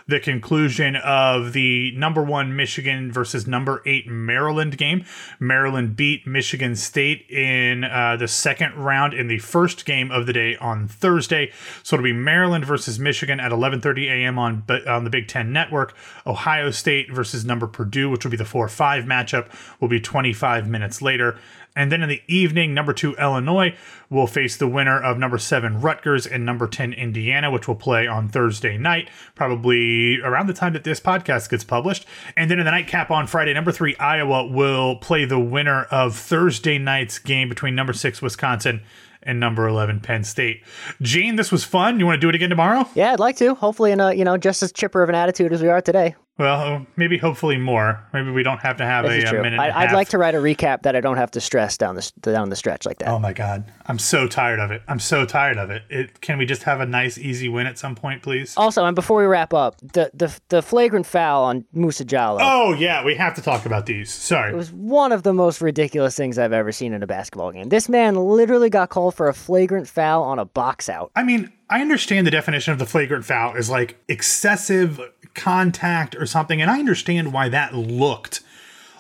the 0.07 0.21
conclusion 0.21 0.97
of 0.97 1.53
the 1.53 1.93
number 1.97 2.23
one 2.23 2.55
Michigan 2.55 3.11
versus 3.11 3.47
number 3.47 3.83
eight 3.87 4.07
Maryland 4.07 4.77
game. 4.77 5.05
Maryland 5.40 5.97
beat 5.97 6.27
Michigan 6.27 6.77
State 6.77 7.29
in 7.31 7.85
uh, 7.85 8.17
the 8.17 8.29
second 8.29 8.75
round 8.75 9.14
in 9.14 9.29
the 9.29 9.38
first 9.38 9.85
game 9.85 10.11
of 10.11 10.27
the 10.27 10.33
day 10.33 10.57
on 10.57 10.87
Thursday. 10.87 11.51
So 11.83 11.97
it'll 11.97 12.05
be 12.05 12.12
Maryland 12.12 12.64
versus 12.64 12.99
Michigan 12.99 13.40
at 13.40 13.53
11:30 13.53 14.09
a.m. 14.11 14.38
on 14.38 14.64
on 14.87 15.05
the 15.05 15.11
Big 15.11 15.29
Ten 15.29 15.53
Network. 15.53 15.95
Ohio 16.27 16.71
State 16.71 17.12
versus 17.12 17.45
number 17.45 17.67
Purdue, 17.67 18.11
which 18.11 18.25
will 18.25 18.31
be 18.31 18.37
the 18.37 18.45
four-five 18.45 19.05
matchup, 19.05 19.49
will 19.81 19.88
be 19.88 20.01
25 20.01 20.69
minutes 20.69 21.01
later. 21.01 21.38
And 21.77 21.91
then 21.91 22.03
in 22.03 22.09
the 22.09 22.23
evening, 22.29 22.73
number 22.73 22.93
two 22.93 23.15
Illinois 23.17 23.75
will 24.09 24.27
face 24.27 24.57
the 24.57 24.69
winner 24.69 25.01
of 25.01 25.19
number 25.19 25.39
seven 25.39 25.81
Rutgers 25.81 26.27
and 26.27 26.45
number 26.45 26.69
10 26.69 26.93
Indiana, 26.93 27.51
which 27.51 27.67
will 27.67 27.75
play 27.75 28.07
on 28.07 28.29
Thursday 28.29 28.79
night, 28.79 29.09
probably 29.35 30.21
around 30.21 30.47
the 30.47 30.55
time 30.55 30.73
that 30.75 30.85
this 30.85 31.01
podcast 31.01 31.51
gets 31.51 31.65
published. 31.65 32.07
And 32.37 32.51
then 32.51 32.59
in 32.59 32.65
the 32.65 32.71
nightcap 32.71 33.11
on 33.11 33.27
Friday, 33.27 33.53
number 33.55 33.73
three 33.73 33.97
Iowa 33.97 34.47
will 34.47 34.97
play 34.97 35.25
the 35.25 35.41
winner 35.41 35.85
of 35.85 36.17
Thursday 36.17 36.79
night's 36.79 37.19
game 37.19 37.49
between 37.49 37.75
number 37.75 37.93
six 37.93 38.23
Wisconsin 38.23 38.83
and 39.25 39.41
number 39.41 39.67
11 39.67 40.01
Penn 40.01 40.23
State. 40.23 40.63
Gene, 41.03 41.37
this 41.37 41.51
was 41.51 41.65
fun. 41.65 41.99
You 41.99 42.07
want 42.07 42.17
to 42.17 42.21
do 42.21 42.29
it 42.29 42.35
again 42.35 42.51
tomorrow? 42.51 42.89
Yeah, 42.95 43.13
I'd 43.13 43.21
like 43.21 43.37
to. 43.37 43.55
Hopefully 43.55 43.91
in 43.91 44.01
a, 44.01 44.13
you 44.13 44.25
know, 44.25 44.37
just 44.37 44.63
as 44.63 44.71
chipper 44.71 45.03
of 45.03 45.09
an 45.09 45.15
attitude 45.15 45.53
as 45.53 45.63
we 45.63 45.69
are 45.69 45.81
today. 45.81 46.15
Well, 46.37 46.85
maybe 46.97 47.16
hopefully 47.16 47.59
more. 47.59 48.05
Maybe 48.12 48.33
we 48.33 48.42
don't 48.42 48.59
have 48.59 48.77
to 48.79 48.85
have 48.85 49.05
a, 49.05 49.25
uh, 49.25 49.38
a, 49.38 49.42
minute. 49.42 49.61
I, 49.61 49.85
would 49.85 49.94
like 49.94 50.09
to 50.09 50.18
write 50.18 50.35
a 50.35 50.38
recap 50.38 50.83
that 50.83 50.97
I 50.97 51.01
don't 51.01 51.16
have 51.16 51.31
to 51.33 51.40
stress 51.40 51.77
down 51.77 51.94
the 51.94 52.11
down 52.23 52.51
the 52.51 52.57
stretch 52.57 52.85
like 52.85 52.99
that. 52.99 53.09
Oh 53.09 53.20
my 53.20 53.33
god, 53.33 53.70
I'm 53.87 54.01
so 54.01 54.27
tired 54.27 54.59
of 54.59 54.73
it. 54.73 54.83
I'm 54.88 54.99
so 54.99 55.25
tired 55.27 55.59
of 55.59 55.70
it. 55.70 55.83
It 55.88 56.20
can 56.20 56.37
we 56.38 56.44
just 56.44 56.64
have 56.64 56.81
a 56.81 56.87
nice 56.87 57.18
easy 57.18 57.49
win 57.49 57.68
at 57.68 57.79
some 57.79 57.94
point, 57.94 58.23
please? 58.23 58.55
Also, 58.57 58.85
and 58.85 58.97
before 58.97 59.20
we 59.20 59.27
wrap 59.27 59.55
up, 59.55 59.79
the 59.81 60.11
the, 60.12 60.37
the 60.49 60.61
flagrant 60.61 61.07
foul 61.07 61.44
on 61.44 61.66
Musa 61.73 62.05
Jallow. 62.05 62.40
Oh 62.42 62.73
yeah, 62.73 63.05
we 63.05 63.14
have 63.14 63.35
to 63.35 63.42
talk 63.42 63.64
about 63.64 63.87
these. 63.87 64.12
Sorry, 64.12 64.53
it 64.53 64.57
was 64.57 64.73
one 64.73 65.12
of 65.12 65.23
the 65.23 65.33
most 65.33 65.61
ridiculous 65.61 66.16
things 66.16 66.37
I've 66.37 66.53
ever 66.53 66.73
seen 66.73 66.94
in 66.94 67.03
a 67.05 67.07
basketball 67.07 67.53
game. 67.53 67.68
This 67.68 67.88
man 67.88 68.16
literally 68.16 68.70
got 68.70 68.90
called 68.90 69.14
for 69.14 69.29
a 69.29 69.35
flagrant 69.35 69.87
foul 69.87 70.25
on 70.25 70.40
a 70.40 70.44
box 70.44 70.88
out. 70.88 71.12
I 71.14 71.23
mean, 71.23 71.53
I 71.70 71.81
understand 71.81 72.27
the 72.27 72.31
definition 72.31 72.73
of 72.73 72.79
the 72.79 72.87
flagrant 72.87 73.25
foul 73.25 73.55
is 73.55 73.70
like 73.70 73.97
excessive 74.09 75.01
contact 75.35 76.14
or 76.16 76.27
something. 76.27 76.61
And 76.62 76.70
I 76.70 76.79
understand 76.79 77.33
why 77.33 77.49
that 77.49 77.75
looked 77.75 78.42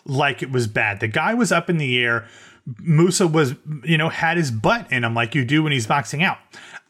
like 0.04 0.42
it 0.42 0.50
was 0.50 0.66
bad. 0.66 1.00
The 1.00 1.08
guy 1.08 1.34
was 1.34 1.52
up 1.52 1.70
in 1.70 1.78
the 1.78 1.98
air. 2.02 2.26
Musa 2.78 3.26
was, 3.26 3.54
you 3.82 3.98
know, 3.98 4.08
had 4.08 4.36
his 4.36 4.50
butt 4.50 4.90
in 4.90 5.04
him 5.04 5.14
like 5.14 5.34
you 5.34 5.44
do 5.44 5.62
when 5.62 5.72
he's 5.72 5.86
boxing 5.86 6.22
out. 6.22 6.38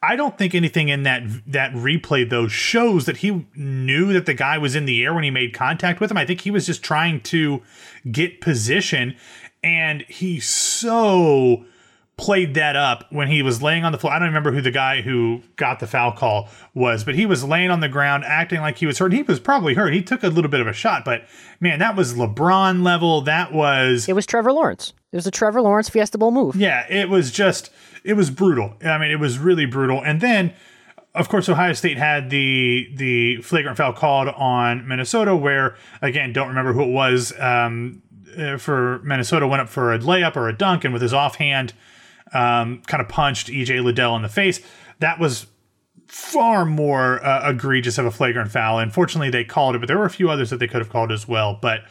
I 0.02 0.16
don't 0.16 0.36
think 0.36 0.54
anything 0.54 0.88
in 0.88 1.02
that 1.04 1.22
that 1.46 1.72
replay 1.72 2.28
though 2.28 2.46
shows 2.46 3.06
that 3.06 3.18
he 3.18 3.46
knew 3.54 4.12
that 4.12 4.26
the 4.26 4.34
guy 4.34 4.58
was 4.58 4.74
in 4.74 4.84
the 4.84 5.02
air 5.02 5.14
when 5.14 5.24
he 5.24 5.30
made 5.30 5.54
contact 5.54 5.98
with 5.98 6.10
him. 6.10 6.18
I 6.18 6.26
think 6.26 6.42
he 6.42 6.50
was 6.50 6.66
just 6.66 6.82
trying 6.82 7.20
to 7.22 7.62
get 8.10 8.40
position 8.40 9.16
and 9.62 10.02
he 10.02 10.40
so 10.40 11.64
played 12.16 12.54
that 12.54 12.76
up 12.76 13.06
when 13.10 13.26
he 13.28 13.42
was 13.42 13.60
laying 13.60 13.84
on 13.84 13.92
the 13.92 13.98
floor. 13.98 14.12
I 14.12 14.18
don't 14.18 14.28
remember 14.28 14.52
who 14.52 14.60
the 14.60 14.70
guy 14.70 15.02
who 15.02 15.42
got 15.56 15.80
the 15.80 15.86
foul 15.86 16.12
call 16.12 16.48
was, 16.72 17.02
but 17.02 17.14
he 17.14 17.26
was 17.26 17.42
laying 17.42 17.70
on 17.70 17.80
the 17.80 17.88
ground 17.88 18.24
acting 18.24 18.60
like 18.60 18.78
he 18.78 18.86
was 18.86 18.98
hurt. 18.98 19.12
He 19.12 19.22
was 19.22 19.40
probably 19.40 19.74
hurt. 19.74 19.92
He 19.92 20.02
took 20.02 20.22
a 20.22 20.28
little 20.28 20.50
bit 20.50 20.60
of 20.60 20.66
a 20.66 20.72
shot, 20.72 21.04
but 21.04 21.24
man, 21.60 21.80
that 21.80 21.96
was 21.96 22.14
LeBron 22.14 22.82
level. 22.84 23.22
That 23.22 23.52
was 23.52 24.08
It 24.08 24.12
was 24.12 24.26
Trevor 24.26 24.52
Lawrence. 24.52 24.92
It 25.12 25.16
was 25.16 25.26
a 25.26 25.32
Trevor 25.32 25.60
Lawrence 25.60 25.88
Fiesta 25.88 26.18
Bowl 26.18 26.30
move. 26.30 26.56
Yeah, 26.56 26.86
it 26.88 27.08
was 27.08 27.30
just 27.32 27.70
it 28.04 28.14
was 28.14 28.30
brutal. 28.30 28.74
I 28.84 28.98
mean, 28.98 29.10
it 29.10 29.18
was 29.18 29.38
really 29.38 29.66
brutal. 29.66 30.02
And 30.02 30.20
then 30.20 30.52
of 31.14 31.28
course, 31.28 31.48
Ohio 31.48 31.72
State 31.72 31.96
had 31.96 32.30
the 32.30 32.88
the 32.94 33.36
flagrant 33.42 33.76
foul 33.76 33.92
called 33.92 34.28
on 34.28 34.86
Minnesota, 34.86 35.34
where 35.36 35.76
again, 36.02 36.32
don't 36.32 36.48
remember 36.48 36.72
who 36.72 36.82
it 36.82 36.90
was. 36.90 37.32
Um, 37.38 38.02
uh, 38.36 38.56
for 38.56 38.98
Minnesota, 39.04 39.46
went 39.46 39.62
up 39.62 39.68
for 39.68 39.92
a 39.92 39.98
layup 40.00 40.34
or 40.34 40.48
a 40.48 40.52
dunk, 40.52 40.82
and 40.84 40.92
with 40.92 41.02
his 41.02 41.14
offhand, 41.14 41.72
um, 42.32 42.82
kind 42.86 43.00
of 43.00 43.08
punched 43.08 43.48
EJ 43.48 43.82
Liddell 43.82 44.16
in 44.16 44.22
the 44.22 44.28
face. 44.28 44.60
That 45.00 45.18
was 45.18 45.46
far 46.06 46.64
more 46.64 47.24
uh, 47.24 47.50
egregious 47.50 47.98
of 47.98 48.06
a 48.06 48.10
flagrant 48.10 48.50
foul. 48.50 48.78
Unfortunately, 48.78 49.30
they 49.30 49.44
called 49.44 49.74
it, 49.74 49.78
but 49.80 49.88
there 49.88 49.98
were 49.98 50.04
a 50.04 50.10
few 50.10 50.30
others 50.30 50.50
that 50.50 50.58
they 50.58 50.66
could 50.66 50.80
have 50.80 50.90
called 50.90 51.10
as 51.10 51.26
well. 51.26 51.58
But 51.60 51.82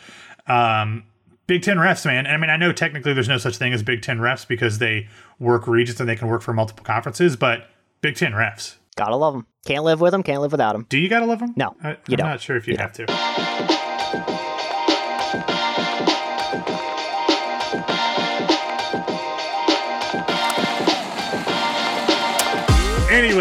um, 0.48 1.04
Big 1.48 1.62
Ten 1.62 1.78
refs, 1.78 2.06
man. 2.06 2.26
I 2.26 2.38
mean, 2.38 2.50
I 2.50 2.58
know 2.58 2.72
technically 2.72 3.14
there's 3.14 3.28
no 3.28 3.38
such 3.38 3.58
thing 3.58 3.74
as 3.74 3.84
Big 3.84 4.02
Ten 4.02 4.20
refs 4.20 4.48
because 4.48 4.80
they 4.80 5.08
work 5.40 5.68
regions 5.68 6.00
and 6.00 6.08
they 6.08 6.16
can 6.16 6.28
work 6.28 6.42
for 6.42 6.54
multiple 6.54 6.86
conferences, 6.86 7.36
but 7.36 7.68
Big 8.02 8.16
Ten 8.16 8.32
refs. 8.32 8.76
Gotta 8.96 9.16
love 9.16 9.34
them. 9.34 9.48
Can't 9.66 9.84
live 9.84 10.02
with 10.02 10.12
them. 10.12 10.24
Can't 10.24 10.42
live 10.42 10.52
without 10.52 10.74
them. 10.74 10.86
Do 10.90 11.00
you 11.00 11.10
gotta 11.10 11.26
love 11.26 11.40
them? 11.40 11.54
No, 11.56 11.76
I, 11.84 11.92
you 11.92 11.96
I'm 12.12 12.16
don't. 12.18 12.28
not 12.28 12.42
sure 12.42 12.56
if 12.56 12.68
you, 12.68 12.74
you 12.74 12.80
have 12.80 12.94
don't. 12.94 13.08
to. 13.08 14.53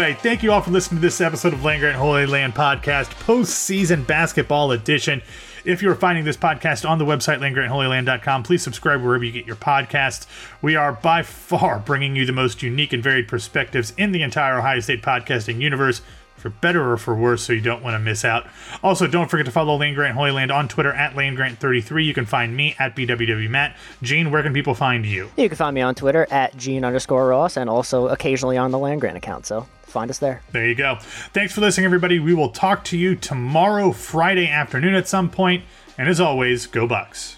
Anyway, 0.03 0.19
thank 0.21 0.43
you 0.43 0.51
all 0.51 0.59
for 0.59 0.71
listening 0.71 0.99
to 0.99 1.07
this 1.07 1.21
episode 1.21 1.53
of 1.53 1.63
Land 1.63 1.79
Grant 1.79 1.95
Holy 1.95 2.25
Land 2.25 2.53
Podcast, 2.53 3.05
postseason 3.23 4.05
basketball 4.05 4.73
edition. 4.73 5.21
If 5.63 5.81
you're 5.81 5.95
finding 5.95 6.25
this 6.25 6.35
podcast 6.35 6.87
on 6.87 6.97
the 6.97 7.05
website, 7.05 7.39
landgrantholyland.com, 7.39 8.43
please 8.43 8.61
subscribe 8.61 9.01
wherever 9.01 9.23
you 9.23 9.31
get 9.31 9.47
your 9.47 9.55
podcasts. 9.55 10.27
We 10.61 10.75
are 10.75 10.91
by 10.91 11.23
far 11.23 11.79
bringing 11.79 12.17
you 12.17 12.25
the 12.25 12.33
most 12.33 12.61
unique 12.61 12.91
and 12.91 13.01
varied 13.01 13.29
perspectives 13.29 13.93
in 13.95 14.11
the 14.11 14.23
entire 14.23 14.59
Ohio 14.59 14.81
State 14.81 15.01
podcasting 15.01 15.61
universe 15.61 16.01
for 16.35 16.49
better 16.49 16.91
or 16.91 16.97
for 16.97 17.15
worse, 17.15 17.41
so 17.41 17.53
you 17.53 17.61
don't 17.61 17.81
want 17.81 17.95
to 17.95 17.99
miss 17.99 18.25
out. 18.25 18.45
Also, 18.83 19.07
don't 19.07 19.29
forget 19.29 19.45
to 19.45 19.53
follow 19.53 19.77
Land 19.77 19.95
Grant 19.95 20.15
Holy 20.17 20.31
Land 20.31 20.51
on 20.51 20.67
Twitter 20.67 20.91
at 20.91 21.13
LandGrant33. 21.13 22.03
You 22.03 22.13
can 22.13 22.25
find 22.25 22.57
me 22.57 22.75
at 22.77 22.93
BWWMatt. 22.93 23.75
Gene, 24.01 24.31
where 24.31 24.43
can 24.43 24.51
people 24.51 24.75
find 24.75 25.05
you? 25.05 25.31
You 25.37 25.47
can 25.47 25.57
find 25.57 25.73
me 25.73 25.79
on 25.79 25.95
Twitter 25.95 26.27
at 26.29 26.57
Gene 26.57 26.83
underscore 26.83 27.29
Ross 27.29 27.55
and 27.55 27.69
also 27.69 28.09
occasionally 28.09 28.57
on 28.57 28.71
the 28.71 28.79
Land 28.79 28.99
Grant 28.99 29.15
account. 29.15 29.45
So 29.45 29.65
find 29.93 30.09
us 30.09 30.17
there. 30.17 30.41
There 30.51 30.67
you 30.67 30.75
go. 30.75 30.97
Thanks 30.99 31.53
for 31.53 31.61
listening, 31.61 31.85
everybody. 31.85 32.19
We 32.19 32.33
will 32.33 32.49
talk 32.49 32.83
to 32.85 32.97
you 32.97 33.15
tomorrow, 33.15 33.91
Friday 33.91 34.49
afternoon 34.49 34.95
at 34.95 35.07
some 35.07 35.29
point. 35.29 35.63
And 35.97 36.09
as 36.09 36.19
always, 36.19 36.67
go 36.67 36.87
Bucks. 36.87 37.37